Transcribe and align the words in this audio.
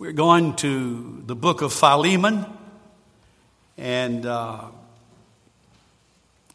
We're 0.00 0.12
going 0.12 0.54
to 0.56 1.24
the 1.26 1.34
book 1.34 1.60
of 1.60 1.72
Philemon 1.72 2.46
and 3.76 4.24
uh, 4.24 4.66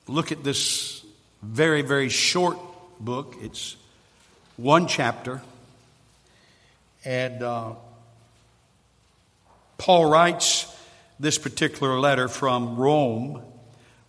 look 0.07 0.31
at 0.31 0.45
this 0.45 1.03
very, 1.41 1.81
very 1.81 2.07
short 2.07 2.57
book. 3.01 3.35
It's 3.41 3.75
one 4.55 4.87
chapter. 4.87 5.41
And 7.03 7.43
uh, 7.43 7.73
Paul 9.77 10.09
writes 10.09 10.73
this 11.19 11.37
particular 11.37 11.99
letter 11.99 12.29
from 12.29 12.77
Rome 12.77 13.41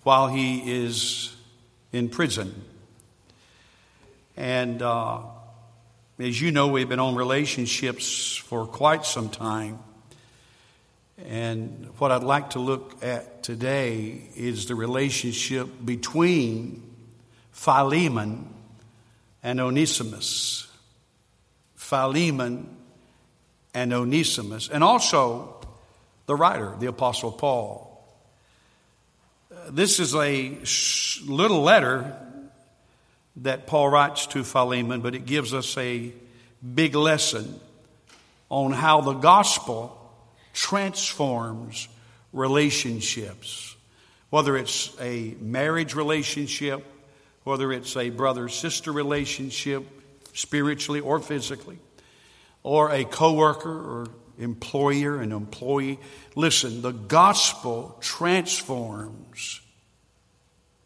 while 0.05 0.29
he 0.29 0.85
is 0.85 1.35
in 1.93 2.09
prison. 2.09 2.62
And 4.37 4.80
uh, 4.80 5.23
as 6.18 6.40
you 6.40 6.52
know, 6.52 6.68
we've 6.68 6.88
been 6.88 7.00
on 7.00 7.14
relationships 7.14 8.36
for 8.36 8.66
quite 8.66 9.04
some 9.04 9.28
time. 9.28 9.78
And 11.27 11.88
what 11.98 12.12
I'd 12.12 12.22
like 12.22 12.50
to 12.50 12.59
look 12.59 13.02
at 13.02 13.42
today 13.42 14.28
is 14.36 14.66
the 14.66 14.74
relationship 14.74 15.69
between 15.84 16.82
Philemon 17.52 18.48
and 19.42 19.60
Onesimus. 19.60 20.69
Philemon 21.74 22.74
and 23.74 23.92
Onesimus, 23.92 24.69
and 24.69 24.83
also 24.83 25.60
the 26.27 26.34
writer, 26.34 26.74
the 26.78 26.86
Apostle 26.86 27.30
Paul. 27.30 27.91
This 29.69 30.00
is 30.00 30.14
a 30.14 30.56
little 31.27 31.62
letter 31.62 32.16
that 33.37 33.66
Paul 33.66 33.88
writes 33.88 34.27
to 34.29 34.45
Philemon, 34.45 35.01
but 35.01 35.15
it 35.15 35.27
gives 35.27 35.52
us 35.52 35.77
a 35.77 36.12
big 36.75 36.95
lesson 36.95 37.59
on 38.48 38.73
how 38.73 39.01
the 39.01 39.15
gospel 39.15 40.01
transforms 40.52 41.89
relationships. 42.33 43.75
Whether 44.31 44.56
it's 44.56 44.95
a 45.00 45.34
marriage 45.41 45.95
relationship, 45.95 46.84
whether 47.45 47.73
it's 47.73 47.97
a 47.97 48.11
brother 48.11 48.48
sister 48.48 48.92
relationship, 48.92 49.86
spiritually 50.33 51.01
or 51.01 51.20
physically, 51.20 51.78
or 52.62 52.91
a 52.91 53.05
coworker 53.05 53.70
or 53.70 54.08
employer 54.39 55.20
and 55.20 55.33
employee. 55.33 55.98
Listen, 56.34 56.83
the 56.83 56.92
gospel 56.92 57.97
transforms 58.01 59.61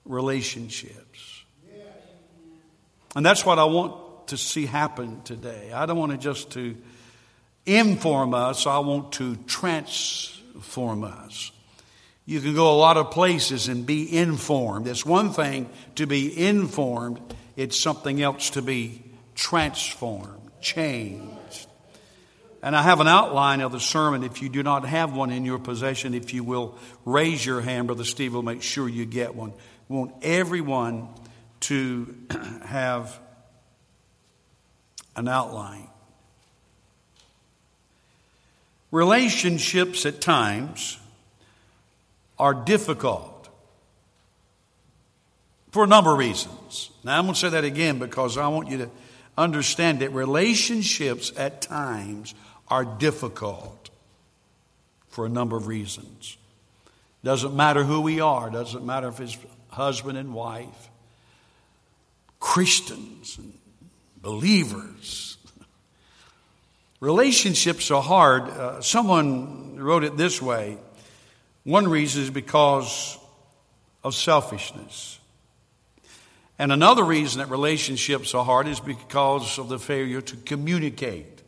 relationships. 0.04 1.37
And 3.16 3.24
that's 3.24 3.44
what 3.44 3.58
I 3.58 3.64
want 3.64 4.28
to 4.28 4.36
see 4.36 4.66
happen 4.66 5.22
today. 5.22 5.72
I 5.72 5.86
don't 5.86 5.98
want 5.98 6.12
to 6.12 6.18
just 6.18 6.50
to 6.52 6.76
inform 7.66 8.34
us, 8.34 8.66
I 8.66 8.78
want 8.78 9.12
to 9.12 9.36
transform 9.46 11.04
us. 11.04 11.52
You 12.24 12.40
can 12.40 12.54
go 12.54 12.70
a 12.70 12.76
lot 12.76 12.96
of 12.96 13.10
places 13.10 13.68
and 13.68 13.86
be 13.86 14.14
informed. 14.16 14.86
It's 14.86 15.04
one 15.04 15.32
thing 15.32 15.68
to 15.94 16.06
be 16.06 16.46
informed, 16.46 17.20
it's 17.56 17.78
something 17.78 18.20
else 18.22 18.50
to 18.50 18.62
be 18.62 19.02
transformed, 19.34 20.50
changed. 20.60 21.66
And 22.62 22.74
I 22.74 22.82
have 22.82 23.00
an 23.00 23.06
outline 23.06 23.60
of 23.60 23.72
the 23.72 23.80
sermon. 23.80 24.24
If 24.24 24.42
you 24.42 24.48
do 24.48 24.62
not 24.62 24.84
have 24.84 25.14
one 25.14 25.30
in 25.30 25.44
your 25.44 25.58
possession, 25.58 26.12
if 26.12 26.34
you 26.34 26.42
will 26.42 26.76
raise 27.04 27.44
your 27.46 27.60
hand, 27.60 27.86
Brother 27.86 28.04
Steve 28.04 28.34
will 28.34 28.42
make 28.42 28.62
sure 28.62 28.88
you 28.88 29.06
get 29.06 29.34
one. 29.34 29.52
We 29.88 29.96
want 29.96 30.14
everyone 30.22 31.08
to 31.60 32.14
have 32.64 33.18
an 35.16 35.28
outline. 35.28 35.88
Relationships 38.90 40.06
at 40.06 40.20
times 40.20 40.98
are 42.38 42.54
difficult 42.54 43.48
for 45.70 45.84
a 45.84 45.86
number 45.86 46.12
of 46.12 46.18
reasons. 46.18 46.90
Now, 47.04 47.18
I'm 47.18 47.24
going 47.24 47.34
to 47.34 47.40
say 47.40 47.50
that 47.50 47.64
again 47.64 47.98
because 47.98 48.38
I 48.38 48.48
want 48.48 48.68
you 48.68 48.78
to 48.78 48.90
understand 49.36 50.00
that 50.00 50.12
relationships 50.12 51.32
at 51.36 51.60
times 51.60 52.34
are 52.68 52.84
difficult 52.84 53.90
for 55.08 55.26
a 55.26 55.28
number 55.28 55.56
of 55.56 55.66
reasons. 55.66 56.36
Doesn't 57.24 57.54
matter 57.54 57.84
who 57.84 58.00
we 58.00 58.20
are, 58.20 58.50
doesn't 58.50 58.86
matter 58.86 59.08
if 59.08 59.20
it's 59.20 59.36
husband 59.70 60.16
and 60.16 60.32
wife, 60.32 60.88
Christians 62.40 63.38
and 63.38 63.52
believers. 64.20 65.36
Relationships 67.00 67.90
are 67.90 68.02
hard. 68.02 68.44
Uh, 68.44 68.80
someone 68.80 69.76
wrote 69.76 70.04
it 70.04 70.16
this 70.16 70.42
way 70.42 70.78
one 71.64 71.86
reason 71.86 72.22
is 72.22 72.30
because 72.30 73.18
of 74.02 74.14
selfishness. 74.14 75.18
And 76.58 76.72
another 76.72 77.04
reason 77.04 77.40
that 77.40 77.50
relationships 77.50 78.34
are 78.34 78.44
hard 78.44 78.66
is 78.66 78.80
because 78.80 79.58
of 79.58 79.68
the 79.68 79.78
failure 79.78 80.20
to 80.20 80.36
communicate. 80.38 81.42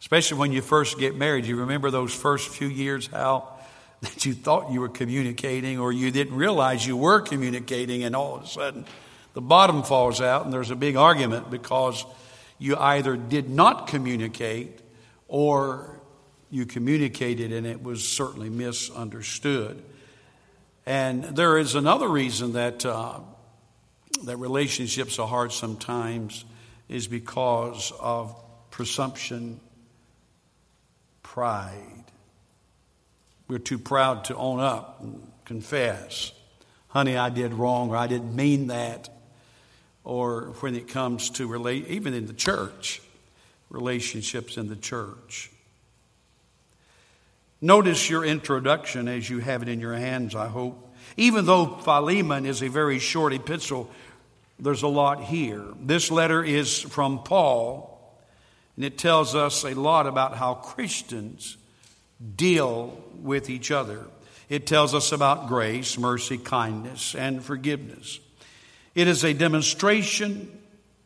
Especially 0.00 0.38
when 0.38 0.52
you 0.52 0.60
first 0.60 0.98
get 0.98 1.16
married. 1.16 1.46
You 1.46 1.56
remember 1.56 1.90
those 1.90 2.12
first 2.12 2.48
few 2.48 2.68
years 2.68 3.06
how 3.06 3.55
that 4.00 4.24
you 4.24 4.34
thought 4.34 4.72
you 4.72 4.80
were 4.80 4.88
communicating 4.88 5.78
or 5.78 5.92
you 5.92 6.10
didn't 6.10 6.36
realize 6.36 6.86
you 6.86 6.96
were 6.96 7.20
communicating, 7.20 8.04
and 8.04 8.14
all 8.14 8.36
of 8.36 8.44
a 8.44 8.46
sudden 8.46 8.84
the 9.34 9.40
bottom 9.40 9.82
falls 9.82 10.20
out, 10.20 10.44
and 10.44 10.52
there's 10.52 10.70
a 10.70 10.76
big 10.76 10.96
argument 10.96 11.50
because 11.50 12.04
you 12.58 12.76
either 12.76 13.16
did 13.16 13.50
not 13.50 13.86
communicate 13.86 14.80
or 15.28 16.00
you 16.50 16.64
communicated 16.64 17.52
and 17.52 17.66
it 17.66 17.82
was 17.82 18.06
certainly 18.06 18.48
misunderstood. 18.48 19.82
And 20.86 21.24
there 21.24 21.58
is 21.58 21.74
another 21.74 22.08
reason 22.08 22.52
that, 22.52 22.86
uh, 22.86 23.18
that 24.24 24.36
relationships 24.36 25.18
are 25.18 25.26
hard 25.26 25.52
sometimes 25.52 26.44
is 26.88 27.08
because 27.08 27.92
of 28.00 28.34
presumption, 28.70 29.60
pride. 31.22 32.05
We're 33.48 33.58
too 33.58 33.78
proud 33.78 34.24
to 34.24 34.36
own 34.36 34.60
up 34.60 35.00
and 35.00 35.30
confess. 35.44 36.32
Honey, 36.88 37.16
I 37.16 37.30
did 37.30 37.54
wrong, 37.54 37.90
or 37.90 37.96
I 37.96 38.06
didn't 38.06 38.34
mean 38.34 38.68
that. 38.68 39.08
Or 40.02 40.54
when 40.60 40.74
it 40.74 40.88
comes 40.88 41.30
to 41.30 41.46
relate, 41.46 41.86
even 41.88 42.14
in 42.14 42.26
the 42.26 42.32
church, 42.32 43.00
relationships 43.70 44.56
in 44.56 44.68
the 44.68 44.76
church. 44.76 45.50
Notice 47.60 48.10
your 48.10 48.24
introduction 48.24 49.08
as 49.08 49.28
you 49.28 49.38
have 49.38 49.62
it 49.62 49.68
in 49.68 49.80
your 49.80 49.94
hands, 49.94 50.34
I 50.34 50.48
hope. 50.48 50.94
Even 51.16 51.46
though 51.46 51.66
Philemon 51.66 52.46
is 52.46 52.62
a 52.62 52.68
very 52.68 52.98
short 52.98 53.32
epistle, 53.32 53.90
there's 54.58 54.82
a 54.82 54.88
lot 54.88 55.22
here. 55.22 55.64
This 55.80 56.10
letter 56.10 56.42
is 56.44 56.80
from 56.80 57.22
Paul, 57.22 58.16
and 58.76 58.84
it 58.84 58.98
tells 58.98 59.34
us 59.34 59.64
a 59.64 59.74
lot 59.74 60.06
about 60.06 60.36
how 60.36 60.54
Christians 60.54 61.56
deal 62.36 63.02
with 63.22 63.50
each 63.50 63.70
other. 63.70 64.04
It 64.48 64.66
tells 64.66 64.94
us 64.94 65.12
about 65.12 65.48
grace, 65.48 65.98
mercy, 65.98 66.38
kindness, 66.38 67.14
and 67.14 67.42
forgiveness. 67.42 68.20
It 68.94 69.08
is 69.08 69.24
a 69.24 69.34
demonstration, 69.34 70.50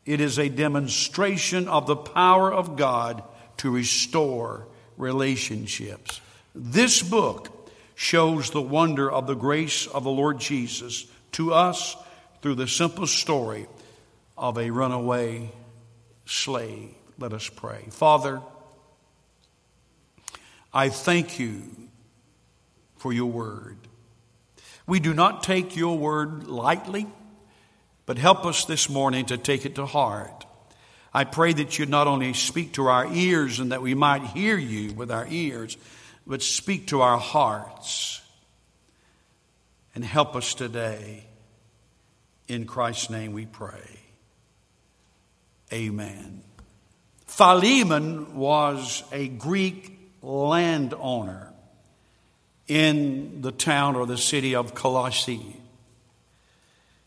it 0.04 0.20
is 0.20 0.38
a 0.38 0.48
demonstration 0.48 1.68
of 1.68 1.86
the 1.86 1.96
power 1.96 2.52
of 2.52 2.76
God 2.76 3.22
to 3.58 3.70
restore 3.70 4.66
relationships. 4.96 6.20
This 6.54 7.02
book 7.02 7.70
shows 7.94 8.50
the 8.50 8.62
wonder 8.62 9.10
of 9.10 9.26
the 9.26 9.34
grace 9.34 9.86
of 9.86 10.04
the 10.04 10.10
Lord 10.10 10.38
Jesus 10.38 11.06
to 11.32 11.52
us 11.52 11.96
through 12.42 12.54
the 12.54 12.68
simple 12.68 13.06
story 13.06 13.66
of 14.36 14.58
a 14.58 14.70
runaway 14.70 15.50
slave. 16.26 16.94
Let 17.18 17.32
us 17.32 17.48
pray. 17.48 17.84
Father, 17.90 18.40
I 20.72 20.88
thank 20.88 21.38
you 21.38 21.62
for 22.96 23.12
your 23.12 23.30
word. 23.30 23.76
We 24.86 25.00
do 25.00 25.14
not 25.14 25.42
take 25.42 25.76
your 25.76 25.96
word 25.96 26.46
lightly, 26.46 27.06
but 28.06 28.18
help 28.18 28.44
us 28.44 28.64
this 28.64 28.88
morning 28.88 29.26
to 29.26 29.38
take 29.38 29.64
it 29.64 29.76
to 29.76 29.86
heart. 29.86 30.46
I 31.12 31.24
pray 31.24 31.52
that 31.52 31.78
you 31.78 31.86
not 31.86 32.06
only 32.06 32.32
speak 32.34 32.72
to 32.74 32.86
our 32.86 33.12
ears 33.12 33.58
and 33.58 33.72
that 33.72 33.82
we 33.82 33.94
might 33.94 34.22
hear 34.22 34.56
you 34.56 34.92
with 34.92 35.10
our 35.10 35.26
ears, 35.28 35.76
but 36.26 36.42
speak 36.42 36.88
to 36.88 37.00
our 37.00 37.18
hearts 37.18 38.22
and 39.94 40.04
help 40.04 40.36
us 40.36 40.54
today. 40.54 41.24
In 42.46 42.66
Christ's 42.66 43.10
name 43.10 43.32
we 43.32 43.46
pray. 43.46 44.00
Amen. 45.72 46.42
Philemon 47.26 48.36
was 48.36 49.04
a 49.12 49.28
Greek 49.28 49.99
landowner 50.22 51.52
in 52.68 53.42
the 53.42 53.52
town 53.52 53.96
or 53.96 54.06
the 54.06 54.18
city 54.18 54.54
of 54.54 54.74
Colossae. 54.74 55.56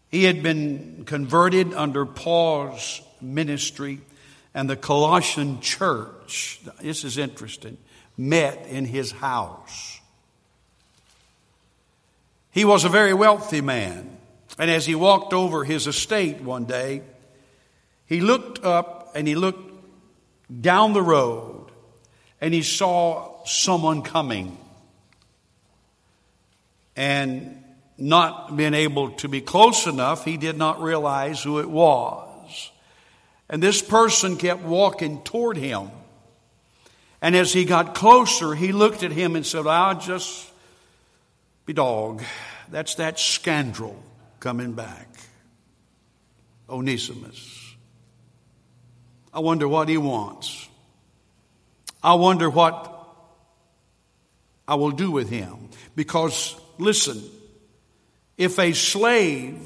He 0.10 0.26
had 0.26 0.44
been 0.44 1.04
converted 1.06 1.74
under 1.74 2.06
Paul's 2.06 3.02
ministry, 3.22 4.02
and 4.54 4.70
the 4.70 4.76
Colossian 4.76 5.62
church, 5.62 6.62
this 6.82 7.04
is 7.04 7.18
interesting, 7.18 7.78
met 8.18 8.68
in 8.68 8.86
his 8.86 9.12
house. 9.12 10.00
He 12.52 12.66
was 12.66 12.84
a 12.84 12.90
very 12.90 13.14
wealthy 13.14 13.62
man, 13.62 14.18
and 14.60 14.70
as 14.70 14.86
he 14.86 14.94
walked 14.94 15.34
over 15.34 15.64
his 15.64 15.88
estate 15.88 16.42
one 16.42 16.66
day, 16.66 17.02
he 18.06 18.22
looked 18.22 18.64
up 18.64 19.12
and 19.16 19.28
he 19.28 19.34
looked 19.34 19.72
down 20.62 20.94
the 20.94 21.02
road 21.02 21.53
and 22.44 22.54
he 22.54 22.62
saw 22.62 23.42
someone 23.46 24.02
coming. 24.02 24.58
And 26.94 27.64
not 27.98 28.58
being 28.58 28.74
able 28.74 29.12
to 29.12 29.30
be 29.30 29.40
close 29.40 29.88
enough, 29.88 30.26
he 30.26 30.36
did 30.36 30.58
not 30.58 30.82
realize 30.82 31.42
who 31.42 31.60
it 31.60 31.70
was. 31.70 32.70
And 33.50 33.64
this 33.64 33.82
person 33.82 34.36
kept 34.36 34.62
walking 34.62 35.24
toward 35.24 35.56
him. 35.56 35.90
And 37.22 37.34
as 37.34 37.54
he 37.54 37.64
got 37.64 37.96
closer, 37.96 38.54
he 38.54 38.74
looked 38.74 39.04
at 39.04 39.14
him 39.14 39.38
and 39.38 39.46
said, 39.46 39.66
I'll 39.66 39.98
just 39.98 40.52
be 41.66 41.72
dog. 41.72 42.24
That's 42.70 42.96
that 42.96 43.20
scoundrel 43.20 44.04
coming 44.42 44.74
back. 44.74 45.08
Onesimus. 46.70 47.74
I 49.34 49.40
wonder 49.40 49.66
what 49.66 49.88
he 49.88 49.98
wants. 49.98 50.68
I 52.04 52.16
wonder 52.16 52.50
what 52.50 52.90
I 54.68 54.76
will 54.76 54.92
do 54.92 55.12
with 55.12 55.30
him. 55.30 55.70
Because, 55.96 56.56
listen, 56.78 57.24
if 58.38 58.60
a 58.60 58.74
slave 58.74 59.60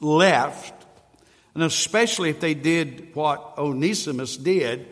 left, 0.00 0.74
and 1.54 1.62
especially 1.62 2.30
if 2.30 2.40
they 2.40 2.54
did 2.54 3.14
what 3.14 3.54
Onesimus 3.56 4.36
did, 4.36 4.88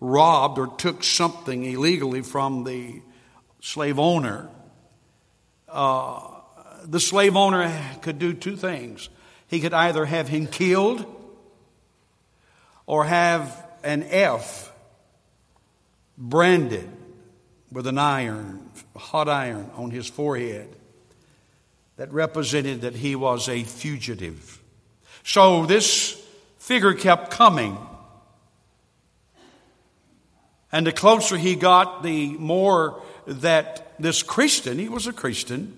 robbed 0.00 0.58
or 0.58 0.66
took 0.66 1.02
something 1.02 1.64
illegally 1.64 2.22
from 2.22 2.64
the 2.64 3.02
slave 3.60 3.98
owner, 3.98 4.48
uh, 5.68 6.20
the 6.84 7.00
slave 7.00 7.36
owner 7.36 7.72
could 8.02 8.18
do 8.18 8.32
two 8.32 8.56
things. 8.56 9.08
He 9.48 9.60
could 9.60 9.74
either 9.74 10.04
have 10.04 10.28
him 10.28 10.46
killed 10.46 11.04
or 12.86 13.04
have 13.04 13.64
an 13.82 14.04
F 14.04 14.72
branded 16.18 16.88
with 17.70 17.86
an 17.86 17.98
iron, 17.98 18.70
hot 18.96 19.28
iron 19.28 19.70
on 19.76 19.90
his 19.90 20.06
forehead 20.06 20.74
that 21.96 22.12
represented 22.12 22.82
that 22.82 22.94
he 22.94 23.16
was 23.16 23.48
a 23.48 23.62
fugitive. 23.62 24.62
So 25.24 25.66
this 25.66 26.22
figure 26.58 26.94
kept 26.94 27.30
coming. 27.30 27.76
And 30.70 30.86
the 30.86 30.92
closer 30.92 31.36
he 31.36 31.54
got, 31.54 32.02
the 32.02 32.32
more 32.32 33.02
that 33.26 33.94
this 33.98 34.22
Christian, 34.22 34.78
he 34.78 34.88
was 34.88 35.06
a 35.06 35.12
Christian. 35.12 35.76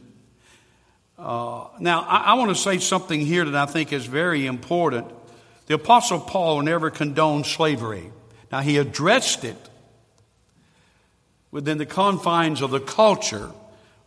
Uh, 1.18 1.66
now, 1.78 2.00
I, 2.02 2.18
I 2.18 2.34
want 2.34 2.50
to 2.50 2.54
say 2.54 2.78
something 2.78 3.20
here 3.20 3.44
that 3.44 3.54
I 3.54 3.66
think 3.66 3.92
is 3.92 4.06
very 4.06 4.46
important. 4.46 5.06
The 5.66 5.74
Apostle 5.74 6.20
Paul 6.20 6.62
never 6.62 6.90
condoned 6.90 7.46
slavery. 7.46 8.10
Now, 8.50 8.60
he 8.60 8.78
addressed 8.78 9.44
it 9.44 9.67
within 11.50 11.78
the 11.78 11.86
confines 11.86 12.60
of 12.60 12.70
the 12.70 12.80
culture 12.80 13.50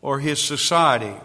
or 0.01 0.19
his 0.19 0.39
society. 0.39 1.15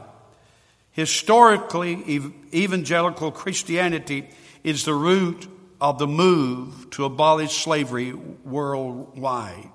Historically, 0.93 2.21
evangelical 2.55 3.31
Christianity 3.31 4.29
is 4.65 4.85
the 4.85 4.95
root 4.95 5.47
of 5.81 5.99
the 5.99 6.07
move 6.07 6.89
to 6.91 7.05
abolish 7.05 7.63
slavery 7.63 8.13
worldwide. 8.15 9.71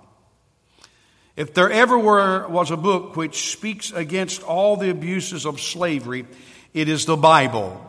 If 1.36 1.54
there 1.54 1.72
ever 1.72 1.98
were, 1.98 2.48
was 2.48 2.72
a 2.72 2.78
book 2.78 3.16
which 3.16 3.52
speaks 3.52 3.92
against 3.92 4.44
all 4.44 4.78
the 4.78 4.90
abuses 4.90 5.46
of 5.46 5.62
slavery, 5.62 6.26
it 6.74 6.90
is 6.90 7.06
the 7.06 7.16
Bible. 7.16 7.80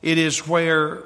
It 0.00 0.18
is 0.18 0.46
where, 0.46 1.04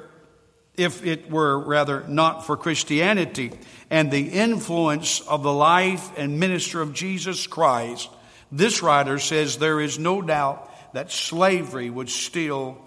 if 0.75 1.05
it 1.05 1.31
were 1.31 1.57
rather 1.57 2.05
not 2.07 2.45
for 2.45 2.57
Christianity 2.57 3.51
and 3.89 4.11
the 4.11 4.29
influence 4.29 5.21
of 5.21 5.43
the 5.43 5.53
life 5.53 6.11
and 6.17 6.39
ministry 6.39 6.81
of 6.81 6.93
Jesus 6.93 7.47
Christ, 7.47 8.09
this 8.51 8.81
writer 8.81 9.19
says 9.19 9.57
there 9.57 9.79
is 9.79 9.99
no 9.99 10.21
doubt 10.21 10.93
that 10.93 11.11
slavery 11.11 11.89
would 11.89 12.09
still 12.09 12.77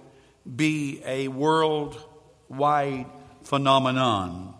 be 0.57 1.03
a 1.05 1.29
worldwide 1.29 3.07
phenomenon. 3.45 4.55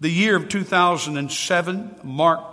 The 0.00 0.10
year 0.10 0.36
of 0.36 0.48
2007 0.48 2.00
marked 2.02 2.52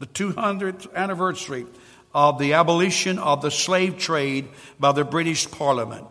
the 0.00 0.06
200th 0.06 0.92
anniversary 0.94 1.66
of 2.14 2.38
the 2.38 2.54
abolition 2.54 3.18
of 3.18 3.40
the 3.40 3.50
slave 3.50 3.98
trade 3.98 4.48
by 4.78 4.92
the 4.92 5.04
British 5.04 5.50
Parliament. 5.50 6.06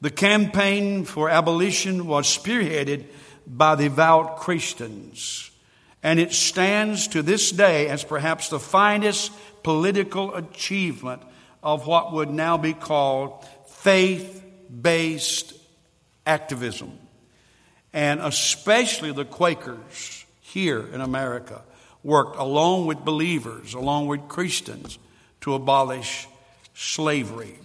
The 0.00 0.10
campaign 0.10 1.04
for 1.04 1.28
abolition 1.28 2.06
was 2.06 2.26
spearheaded 2.26 3.06
by 3.46 3.74
devout 3.74 4.38
Christians, 4.38 5.49
and 6.02 6.18
it 6.18 6.32
stands 6.32 7.08
to 7.08 7.22
this 7.22 7.50
day 7.50 7.88
as 7.88 8.04
perhaps 8.04 8.48
the 8.48 8.60
finest 8.60 9.32
political 9.62 10.34
achievement 10.34 11.22
of 11.62 11.86
what 11.86 12.12
would 12.12 12.30
now 12.30 12.56
be 12.56 12.72
called 12.72 13.44
faith 13.66 14.42
based 14.70 15.54
activism. 16.26 16.98
And 17.92 18.20
especially 18.20 19.12
the 19.12 19.24
Quakers 19.24 20.24
here 20.40 20.86
in 20.92 21.00
America 21.00 21.62
worked 22.02 22.36
along 22.38 22.86
with 22.86 23.04
believers, 23.04 23.74
along 23.74 24.06
with 24.06 24.28
Christians, 24.28 24.98
to 25.42 25.54
abolish 25.54 26.26
slavery. 26.74 27.58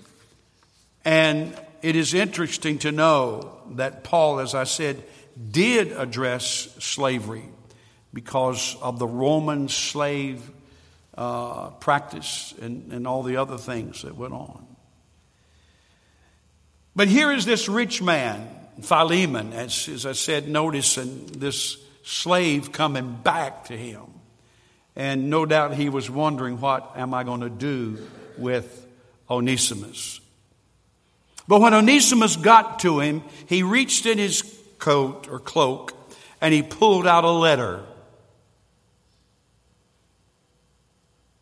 And 1.05 1.57
it 1.81 1.95
is 1.95 2.13
interesting 2.13 2.79
to 2.79 2.91
know 2.91 3.59
that 3.71 4.03
Paul, 4.03 4.39
as 4.39 4.55
I 4.55 4.65
said, 4.65 5.03
did 5.51 5.91
address 5.93 6.43
slavery 6.79 7.45
because 8.15 8.77
of 8.81 8.97
the 8.97 9.05
Roman 9.05 9.67
slave 9.67 10.49
uh, 11.17 11.69
practice 11.71 12.53
and, 12.61 12.91
and 12.93 13.05
all 13.05 13.23
the 13.23 13.35
other 13.35 13.57
things 13.57 14.03
that 14.03 14.15
went 14.15 14.33
on. 14.33 14.65
But 16.95 17.09
here 17.09 17.31
is 17.33 17.45
this 17.45 17.67
rich 17.67 18.01
man, 18.01 18.47
Philemon, 18.81 19.51
as, 19.51 19.89
as 19.89 20.05
I 20.05 20.13
said, 20.13 20.47
noticing 20.47 21.25
this 21.27 21.77
slave 22.03 22.71
coming 22.71 23.19
back 23.21 23.65
to 23.65 23.77
him. 23.77 24.03
And 24.95 25.29
no 25.29 25.45
doubt 25.45 25.73
he 25.73 25.89
was 25.89 26.09
wondering, 26.09 26.61
what 26.61 26.93
am 26.95 27.13
I 27.13 27.25
going 27.25 27.41
to 27.41 27.49
do 27.49 27.97
with 28.37 28.87
Onesimus? 29.29 30.21
But 31.49 31.59
when 31.59 31.73
Onesimus 31.73 32.37
got 32.37 32.79
to 32.79 33.01
him, 33.01 33.23
he 33.47 33.61
reached 33.61 34.05
in 34.05 34.17
his 34.17 34.41
coat 34.79 35.27
or 35.29 35.39
cloak 35.39 35.91
and 36.39 36.53
he 36.53 36.63
pulled 36.63 37.05
out 37.05 37.25
a 37.25 37.29
letter 37.29 37.83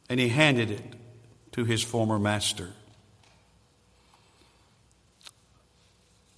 and 0.10 0.19
he 0.19 0.29
handed 0.29 0.72
it 0.72 0.83
to 1.53 1.65
his 1.65 1.81
former 1.81 2.19
master. 2.19 2.69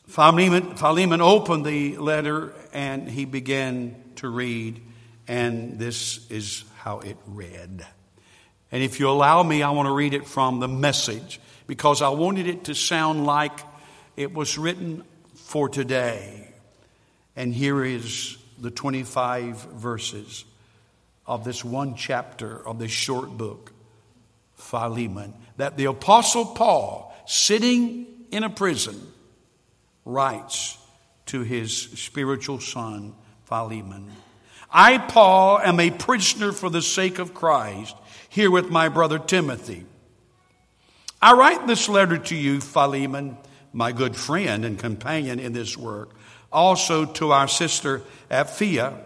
Philemon, 0.07 0.75
Philemon 0.75 1.21
opened 1.21 1.65
the 1.65 1.97
letter 1.97 2.53
and 2.73 3.09
he 3.09 3.25
began 3.25 3.95
to 4.17 4.29
read, 4.29 4.81
and 5.27 5.77
this 5.79 6.29
is 6.29 6.63
how 6.77 6.99
it 6.99 7.17
read. 7.25 7.85
And 8.71 8.83
if 8.83 8.99
you 8.99 9.09
allow 9.09 9.43
me, 9.43 9.63
I 9.63 9.71
want 9.71 9.87
to 9.87 9.93
read 9.93 10.13
it 10.13 10.27
from 10.27 10.59
the 10.59 10.67
message 10.67 11.39
because 11.67 12.01
I 12.01 12.09
wanted 12.09 12.47
it 12.47 12.65
to 12.65 12.75
sound 12.75 13.25
like 13.25 13.59
it 14.15 14.33
was 14.33 14.57
written 14.57 15.03
for 15.33 15.69
today. 15.69 16.53
And 17.35 17.53
here 17.53 17.83
is 17.83 18.37
the 18.59 18.71
25 18.71 19.57
verses 19.73 20.45
of 21.27 21.43
this 21.43 21.63
one 21.65 21.95
chapter 21.95 22.65
of 22.67 22.79
this 22.79 22.91
short 22.91 23.37
book, 23.37 23.71
Philemon, 24.55 25.33
that 25.57 25.77
the 25.77 25.85
Apostle 25.85 26.45
Paul, 26.45 27.15
sitting 27.25 28.05
in 28.31 28.43
a 28.43 28.49
prison, 28.49 28.99
writes 30.03 30.77
to 31.27 31.41
his 31.41 31.75
spiritual 31.75 32.59
son, 32.59 33.13
Philemon. 33.45 34.11
I, 34.71 34.97
Paul, 34.97 35.59
am 35.59 35.79
a 35.79 35.89
prisoner 35.89 36.51
for 36.51 36.69
the 36.69 36.81
sake 36.81 37.19
of 37.19 37.33
Christ, 37.33 37.95
here 38.29 38.51
with 38.51 38.69
my 38.69 38.89
brother 38.89 39.17
Timothy. 39.17 39.85
I 41.21 41.33
write 41.33 41.65
this 41.65 41.89
letter 41.89 42.17
to 42.17 42.35
you, 42.35 42.61
Philemon, 42.61 43.37
my 43.73 43.91
good 43.91 44.15
friend 44.15 44.63
and 44.63 44.77
companion 44.77 45.39
in 45.39 45.53
this 45.53 45.77
work, 45.77 46.11
also 46.51 47.05
to 47.05 47.31
our 47.31 47.47
sister 47.47 48.03
Apphia 48.29 49.01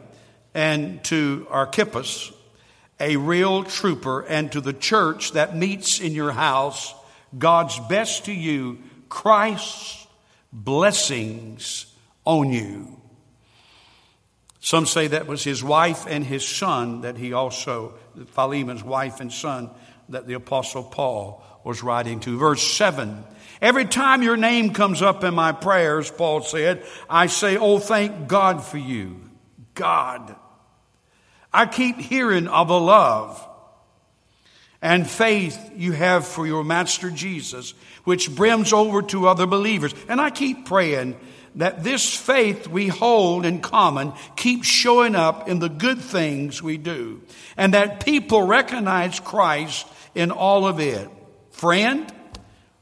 and 0.54 1.04
to 1.06 1.48
Archippus, 1.50 2.32
a 3.00 3.16
real 3.18 3.64
trooper, 3.64 4.22
and 4.22 4.52
to 4.52 4.62
the 4.62 4.74
church 4.74 5.34
that 5.34 5.56
meets 5.56 6.00
in 6.00 6.14
your 6.14 6.32
house, 6.32 6.94
God's 7.38 7.80
best 7.88 8.26
to 8.26 8.34
you, 8.34 8.80
Christ's 9.08 10.08
blessings 10.52 11.86
on 12.26 12.52
you. 12.52 13.00
Some 14.60 14.86
say 14.86 15.08
that 15.08 15.28
was 15.28 15.44
his 15.44 15.64
wife 15.64 16.06
and 16.08 16.26
his 16.26 16.46
son 16.46 17.02
that 17.02 17.18
he 17.18 17.34
also, 17.34 17.94
Philemon's 18.28 18.84
wife 18.84 19.20
and 19.20 19.32
son, 19.32 19.70
that 20.10 20.28
the 20.28 20.34
Apostle 20.34 20.84
Paul 20.84 21.44
was 21.64 21.82
writing 21.84 22.20
to. 22.22 22.38
Verse 22.38 22.62
7 22.64 23.24
Every 23.62 23.86
time 23.86 24.24
your 24.24 24.38
name 24.38 24.74
comes 24.74 25.02
up 25.02 25.24
in 25.24 25.34
my 25.34 25.52
prayers, 25.52 26.10
Paul 26.10 26.42
said, 26.42 26.84
I 27.10 27.28
say, 27.28 27.58
Oh, 27.58 27.80
thank 27.80 28.28
God 28.28 28.64
for 28.64 28.78
you. 28.78 29.29
God. 29.80 30.36
I 31.52 31.66
keep 31.66 31.98
hearing 31.98 32.48
of 32.48 32.68
the 32.68 32.80
love 32.80 33.44
and 34.82 35.10
faith 35.10 35.72
you 35.76 35.94
have 35.94 36.28
for 36.28 36.46
your 36.46 36.64
Master 36.64 37.10
Jesus, 37.10 37.74
which 38.04 38.34
brims 38.34 38.72
over 38.72 39.02
to 39.02 39.28
other 39.28 39.48
believers. 39.48 39.96
And 40.08 40.22
I 40.22 40.30
keep 40.30 40.66
praying 40.66 41.18
that 41.56 41.84
this 41.84 42.16
faith 42.16 42.68
we 42.68 42.88
hold 42.88 43.46
in 43.46 43.62
common 43.62 44.14
keeps 44.36 44.68
showing 44.68 45.16
up 45.16 45.50
in 45.50 45.60
the 45.60 45.70
good 45.70 46.00
things 46.00 46.62
we 46.62 46.78
do, 46.78 47.22
and 47.58 47.74
that 47.74 48.06
people 48.06 48.44
recognize 48.44 49.20
Christ 49.20 49.88
in 50.14 50.32
all 50.32 50.68
of 50.68 50.80
it. 50.80 51.10
Friend, 51.52 52.14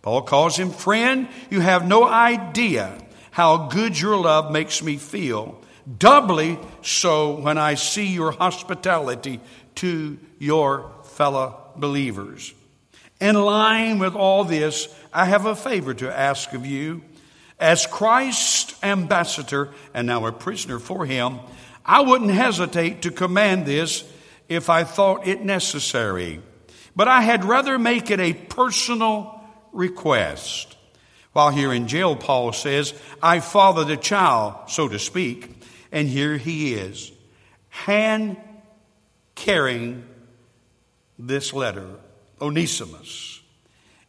Paul 0.01 0.23
calls 0.23 0.57
him 0.57 0.71
friend, 0.71 1.27
you 1.49 1.61
have 1.61 1.87
no 1.87 2.03
idea 2.07 2.97
how 3.31 3.67
good 3.67 3.99
your 3.99 4.17
love 4.17 4.51
makes 4.51 4.83
me 4.83 4.97
feel. 4.97 5.61
Doubly 5.87 6.59
so 6.81 7.39
when 7.39 7.57
I 7.57 7.75
see 7.75 8.07
your 8.07 8.31
hospitality 8.31 9.39
to 9.75 10.17
your 10.37 10.91
fellow 11.03 11.71
believers. 11.75 12.53
In 13.21 13.35
line 13.35 13.99
with 13.99 14.15
all 14.15 14.43
this, 14.43 14.93
I 15.13 15.25
have 15.25 15.45
a 15.45 15.55
favor 15.55 15.93
to 15.93 16.15
ask 16.15 16.53
of 16.53 16.65
you. 16.65 17.03
As 17.59 17.87
Christ's 17.87 18.75
ambassador 18.83 19.71
and 19.93 20.07
now 20.07 20.25
a 20.25 20.31
prisoner 20.31 20.77
for 20.77 21.05
him, 21.05 21.39
I 21.85 22.01
wouldn't 22.01 22.31
hesitate 22.31 23.03
to 23.03 23.11
command 23.11 23.65
this 23.65 24.03
if 24.49 24.69
I 24.69 24.83
thought 24.83 25.25
it 25.25 25.41
necessary. 25.43 26.41
But 26.95 27.07
I 27.07 27.21
had 27.21 27.45
rather 27.45 27.79
make 27.79 28.11
it 28.11 28.19
a 28.19 28.33
personal 28.33 29.41
request. 29.71 30.75
While 31.33 31.51
here 31.51 31.71
in 31.71 31.87
jail, 31.87 32.15
Paul 32.15 32.51
says, 32.51 32.93
I 33.21 33.39
fathered 33.39 33.89
a 33.89 33.97
child, 33.97 34.69
so 34.69 34.87
to 34.87 34.99
speak, 34.99 35.56
and 35.91 36.07
here 36.07 36.37
he 36.37 36.73
is, 36.73 37.11
hand 37.69 38.37
carrying 39.35 40.05
this 41.19 41.53
letter, 41.53 41.87
Onesimus. 42.41 43.41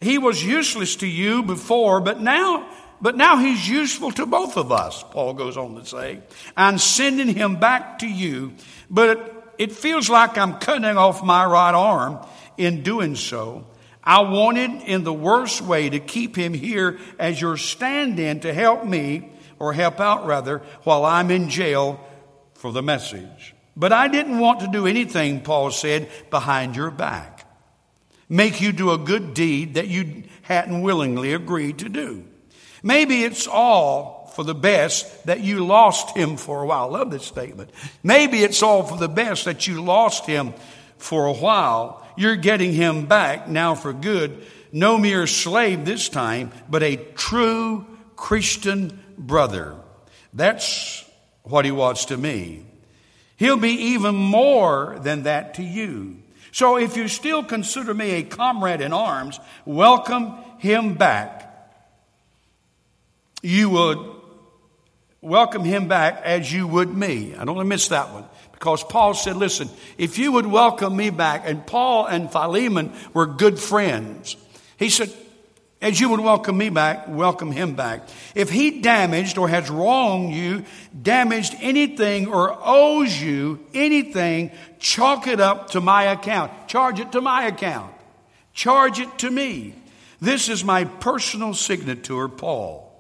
He 0.01 0.19
was 0.19 0.45
useless 0.45 0.97
to 0.97 1.07
you 1.07 1.43
before, 1.43 2.01
but 2.01 2.21
now, 2.21 2.69
but 3.01 3.17
now 3.17 3.39
he's 3.39 3.69
useful 3.69 4.13
to 4.13 4.27
both 4.27 4.57
of 4.57 4.71
us, 4.71 5.05
Paul 5.11 5.35
goes 5.35 5.57
on 5.57 5.75
to 5.75 5.85
say. 5.85 6.21
I'm 6.57 6.79
sending 6.79 7.35
him 7.35 7.57
back 7.57 8.01
to 8.01 8.07
you, 8.07 8.55
but 8.89 9.55
it 9.59 9.73
feels 9.73 10.09
like 10.09 10.39
I'm 10.39 10.59
cutting 10.59 10.85
off 10.85 11.23
my 11.23 11.45
right 11.45 11.75
arm 11.75 12.25
in 12.57 12.83
doing 12.83 13.17
so. 13.17 13.67
I 14.05 14.21
wanted 14.21 14.83
in 14.83 15.05
the 15.05 15.13
worst 15.13 15.61
way 15.61 15.91
to 15.91 16.01
keep 16.01 16.37
him 16.37 16.55
here 16.55 16.99
as 17.19 17.41
your 17.41 17.57
stand 17.57 18.19
in 18.19 18.41
to 18.41 18.55
help 18.55 18.85
me, 18.85 19.33
or 19.59 19.73
help 19.73 20.01
out 20.01 20.27
rather, 20.27 20.59
while 20.85 21.05
I'm 21.05 21.31
in 21.31 21.49
jail 21.49 22.01
for 22.55 22.73
the 22.73 22.83
message. 22.83 23.55
But 23.77 23.93
I 23.93 24.09
didn't 24.09 24.39
want 24.39 24.61
to 24.61 24.69
do 24.69 24.87
anything, 24.87 25.41
Paul 25.41 25.71
said, 25.71 26.09
behind 26.31 26.75
your 26.75 26.91
back. 26.91 27.47
Make 28.29 28.61
you 28.61 28.73
do 28.73 28.91
a 28.91 28.99
good 28.99 29.35
deed 29.35 29.75
that 29.75 29.89
you 29.89 30.25
hadn't 30.43 30.83
willingly 30.83 31.33
agreed 31.33 31.79
to 31.79 31.89
do. 31.89 32.25
Maybe 32.83 33.23
it's 33.23 33.47
all 33.47 34.31
for 34.35 34.45
the 34.45 34.55
best 34.55 35.27
that 35.27 35.41
you 35.41 35.65
lost 35.65 36.17
him 36.17 36.37
for 36.37 36.63
a 36.63 36.67
while. 36.67 36.95
I 36.95 36.99
love 36.99 37.11
this 37.11 37.25
statement. 37.25 37.71
Maybe 38.03 38.43
it's 38.43 38.63
all 38.63 38.83
for 38.83 38.97
the 38.97 39.09
best 39.09 39.47
that 39.47 39.67
you 39.67 39.83
lost 39.83 40.27
him 40.27 40.55
for 40.99 41.27
a 41.27 41.33
while. 41.33 42.07
You're 42.17 42.37
getting 42.37 42.73
him 42.73 43.07
back 43.07 43.49
now 43.49 43.75
for 43.75 43.93
good. 43.93 44.45
No 44.73 44.99
mere 44.99 45.27
slave 45.27 45.85
this 45.85 46.09
time, 46.09 46.53
but 46.69 46.83
a 46.83 46.97
true 46.97 47.87
Christian 48.17 49.03
brother. 49.19 49.75
That's 50.33 51.05
what 51.43 51.65
he 51.65 51.71
was 51.71 52.07
to 52.07 52.17
me. 52.17 52.65
He'll 53.37 53.57
be 53.57 53.93
even 53.93 54.15
more 54.15 54.99
than 55.01 55.25
that 55.25 55.55
to 55.55 55.63
you. 55.63 56.17
So 56.51 56.77
if 56.77 56.97
you 56.97 57.09
still 57.09 57.45
consider 57.45 57.95
me 57.95 58.13
a 58.13 58.23
comrade 58.23 58.81
in 58.81 58.93
arms, 58.93 59.39
welcome 59.65 60.35
him 60.59 60.95
back. 60.95 61.45
You 63.43 63.71
would 63.71 63.99
welcome 65.21 65.65
him 65.65 65.89
back 65.89 66.23
as 66.25 66.53
you 66.53 66.67
would 66.67 66.95
me. 66.95 67.35
I 67.35 67.45
don't 67.45 67.55
want 67.55 67.67
to 67.67 67.69
miss 67.69 67.89
that 67.89 68.13
one. 68.13 68.25
Because 68.53 68.83
Paul 68.83 69.15
said, 69.15 69.37
listen, 69.37 69.69
if 69.99 70.19
you 70.19 70.33
would 70.33 70.47
welcome 70.47 70.97
me 70.97 71.11
back, 71.11 71.43
and 71.45 71.65
Paul 71.65 72.07
and 72.07 72.31
Philemon 72.31 72.93
were 73.15 73.27
good 73.27 73.57
friends. 73.57 74.37
He 74.79 74.91
said, 74.91 75.13
as 75.81 76.01
you 76.01 76.09
would 76.09 76.21
welcome 76.21 76.59
me 76.59 76.71
back, 76.71 77.07
welcome 77.07 77.53
him 77.53 77.75
back. 77.75 78.09
If 78.35 78.51
he 78.51 78.81
damaged 78.81 79.39
or 79.39 79.49
has 79.49 79.71
wronged 79.71 80.35
you, 80.35 80.65
damaged 81.01 81.55
anything 81.61 82.27
or 82.27 82.59
owes 82.61 83.21
you 83.21 83.65
anything, 83.75 84.51
chalk 84.81 85.29
it 85.29 85.41
up 85.41 85.71
to 85.71 85.81
my 85.81 86.05
account. 86.05 86.67
Charge 86.67 86.99
it 86.99 87.13
to 87.13 87.21
my 87.21 87.47
account. 87.47 87.95
Charge 88.53 88.99
it 88.99 89.19
to 89.21 89.31
me. 89.31 89.75
This 90.21 90.49
is 90.49 90.65
my 90.65 90.85
personal 90.85 91.55
signature, 91.55 92.27
Paul, 92.29 92.93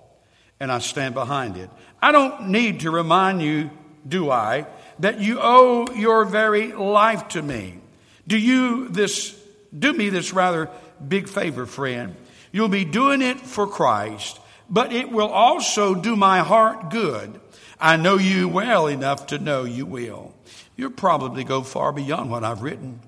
and 0.60 0.70
I 0.70 0.78
stand 0.78 1.14
behind 1.14 1.56
it. 1.56 1.68
I 2.00 2.12
don't 2.12 2.50
need 2.50 2.80
to 2.80 2.92
remind 2.92 3.42
you, 3.42 3.70
do 4.06 4.30
I, 4.30 4.66
that 5.00 5.20
you 5.20 5.40
owe 5.40 5.92
your 5.94 6.24
very 6.24 6.72
life 6.72 7.26
to 7.30 7.42
me. 7.42 7.80
Do 8.28 8.38
you 8.38 8.88
this, 8.88 9.36
do 9.76 9.92
me 9.92 10.10
this 10.10 10.32
rather 10.32 10.70
big 11.06 11.28
favor, 11.28 11.66
friend. 11.66 12.14
You'll 12.52 12.68
be 12.68 12.84
doing 12.84 13.22
it 13.22 13.40
for 13.40 13.66
Christ, 13.66 14.40
but 14.68 14.92
it 14.92 15.10
will 15.10 15.28
also 15.28 15.94
do 15.94 16.16
my 16.16 16.40
heart 16.40 16.90
good. 16.90 17.40
I 17.80 17.96
know 17.96 18.16
you 18.18 18.48
well 18.48 18.86
enough 18.86 19.28
to 19.28 19.38
know 19.38 19.64
you 19.64 19.86
will. 19.86 20.34
You'll 20.76 20.90
probably 20.90 21.44
go 21.44 21.62
far 21.62 21.92
beyond 21.92 22.30
what 22.30 22.44
I've 22.44 22.62
written. 22.62 23.00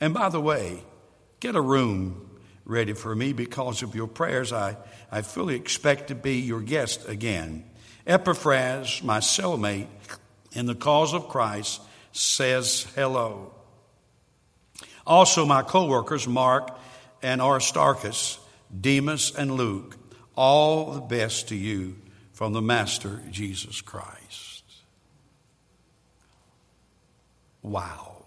And 0.00 0.14
by 0.14 0.28
the 0.28 0.40
way, 0.40 0.82
get 1.40 1.56
a 1.56 1.60
room 1.60 2.40
ready 2.64 2.92
for 2.92 3.14
me 3.14 3.32
because 3.32 3.82
of 3.82 3.94
your 3.94 4.06
prayers. 4.06 4.52
I, 4.52 4.76
I 5.10 5.22
fully 5.22 5.54
expect 5.54 6.08
to 6.08 6.14
be 6.14 6.40
your 6.40 6.60
guest 6.60 7.08
again. 7.08 7.64
Epaphras, 8.06 9.02
my 9.02 9.18
cellmate 9.18 9.86
in 10.52 10.66
the 10.66 10.74
cause 10.74 11.14
of 11.14 11.28
Christ, 11.28 11.80
says 12.12 12.86
hello. 12.94 13.52
Also, 15.06 15.44
my 15.44 15.62
co 15.62 15.86
workers, 15.86 16.26
Mark 16.26 16.76
and 17.22 17.40
Aristarchus, 17.40 18.38
Demas, 18.80 19.34
and 19.34 19.52
Luke, 19.52 19.96
all 20.36 20.92
the 20.92 21.00
best 21.00 21.48
to 21.48 21.56
you 21.56 21.96
from 22.32 22.52
the 22.52 22.62
Master 22.62 23.22
Jesus 23.30 23.80
Christ. 23.80 24.64
Wow. 27.62 28.24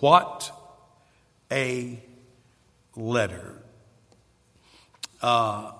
What 0.00 0.50
a 1.50 1.98
letter. 2.96 3.62
Uh, 5.22 5.72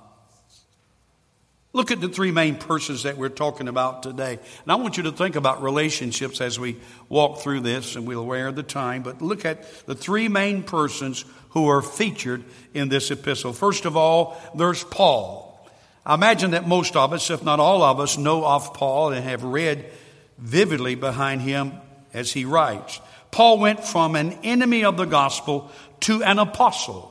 look 1.73 1.91
at 1.91 2.01
the 2.01 2.09
three 2.09 2.31
main 2.31 2.57
persons 2.57 3.03
that 3.03 3.19
we're 3.19 3.29
talking 3.29 3.69
about 3.69 4.03
today. 4.03 4.39
And 4.63 4.73
I 4.73 4.77
want 4.77 4.97
you 4.97 5.03
to 5.05 5.13
think 5.13 5.37
about 5.37 5.63
relationships 5.63 6.41
as 6.41 6.59
we 6.59 6.77
walk 7.09 7.41
through 7.41 7.61
this, 7.61 7.97
and 7.97 8.07
we'll 8.07 8.25
wear 8.25 8.53
the 8.53 8.63
time. 8.63 9.03
But 9.03 9.21
look 9.21 9.45
at 9.45 9.87
the 9.87 9.95
three 9.95 10.29
main 10.29 10.63
persons 10.63 11.25
who 11.55 11.69
are 11.69 11.81
featured 11.81 12.45
in 12.75 12.89
this 12.89 13.11
epistle. 13.11 13.53
First 13.53 13.85
of 13.85 13.97
all, 13.97 14.37
there's 14.55 14.85
Paul. 14.85 15.69
I 16.05 16.15
imagine 16.15 16.51
that 16.51 16.69
most 16.69 16.97
of 16.97 17.13
us, 17.13 17.31
if 17.31 17.43
not 17.43 17.61
all 17.61 17.83
of 17.83 18.01
us, 18.01 18.19
know 18.19 18.45
of 18.45 18.75
Paul 18.75 19.13
and 19.13 19.25
have 19.25 19.43
read 19.45 19.87
vividly 20.37 20.97
behind 20.97 21.41
him 21.41 21.73
as 22.13 22.33
he 22.33 22.45
writes. 22.45 23.01
Paul 23.31 23.61
went 23.61 23.85
from 23.85 24.17
an 24.17 24.33
enemy 24.43 24.85
of 24.85 24.97
the 24.97 25.05
gospel 25.07 25.71
to 26.01 26.23
an 26.25 26.41
apostle, 26.41 27.11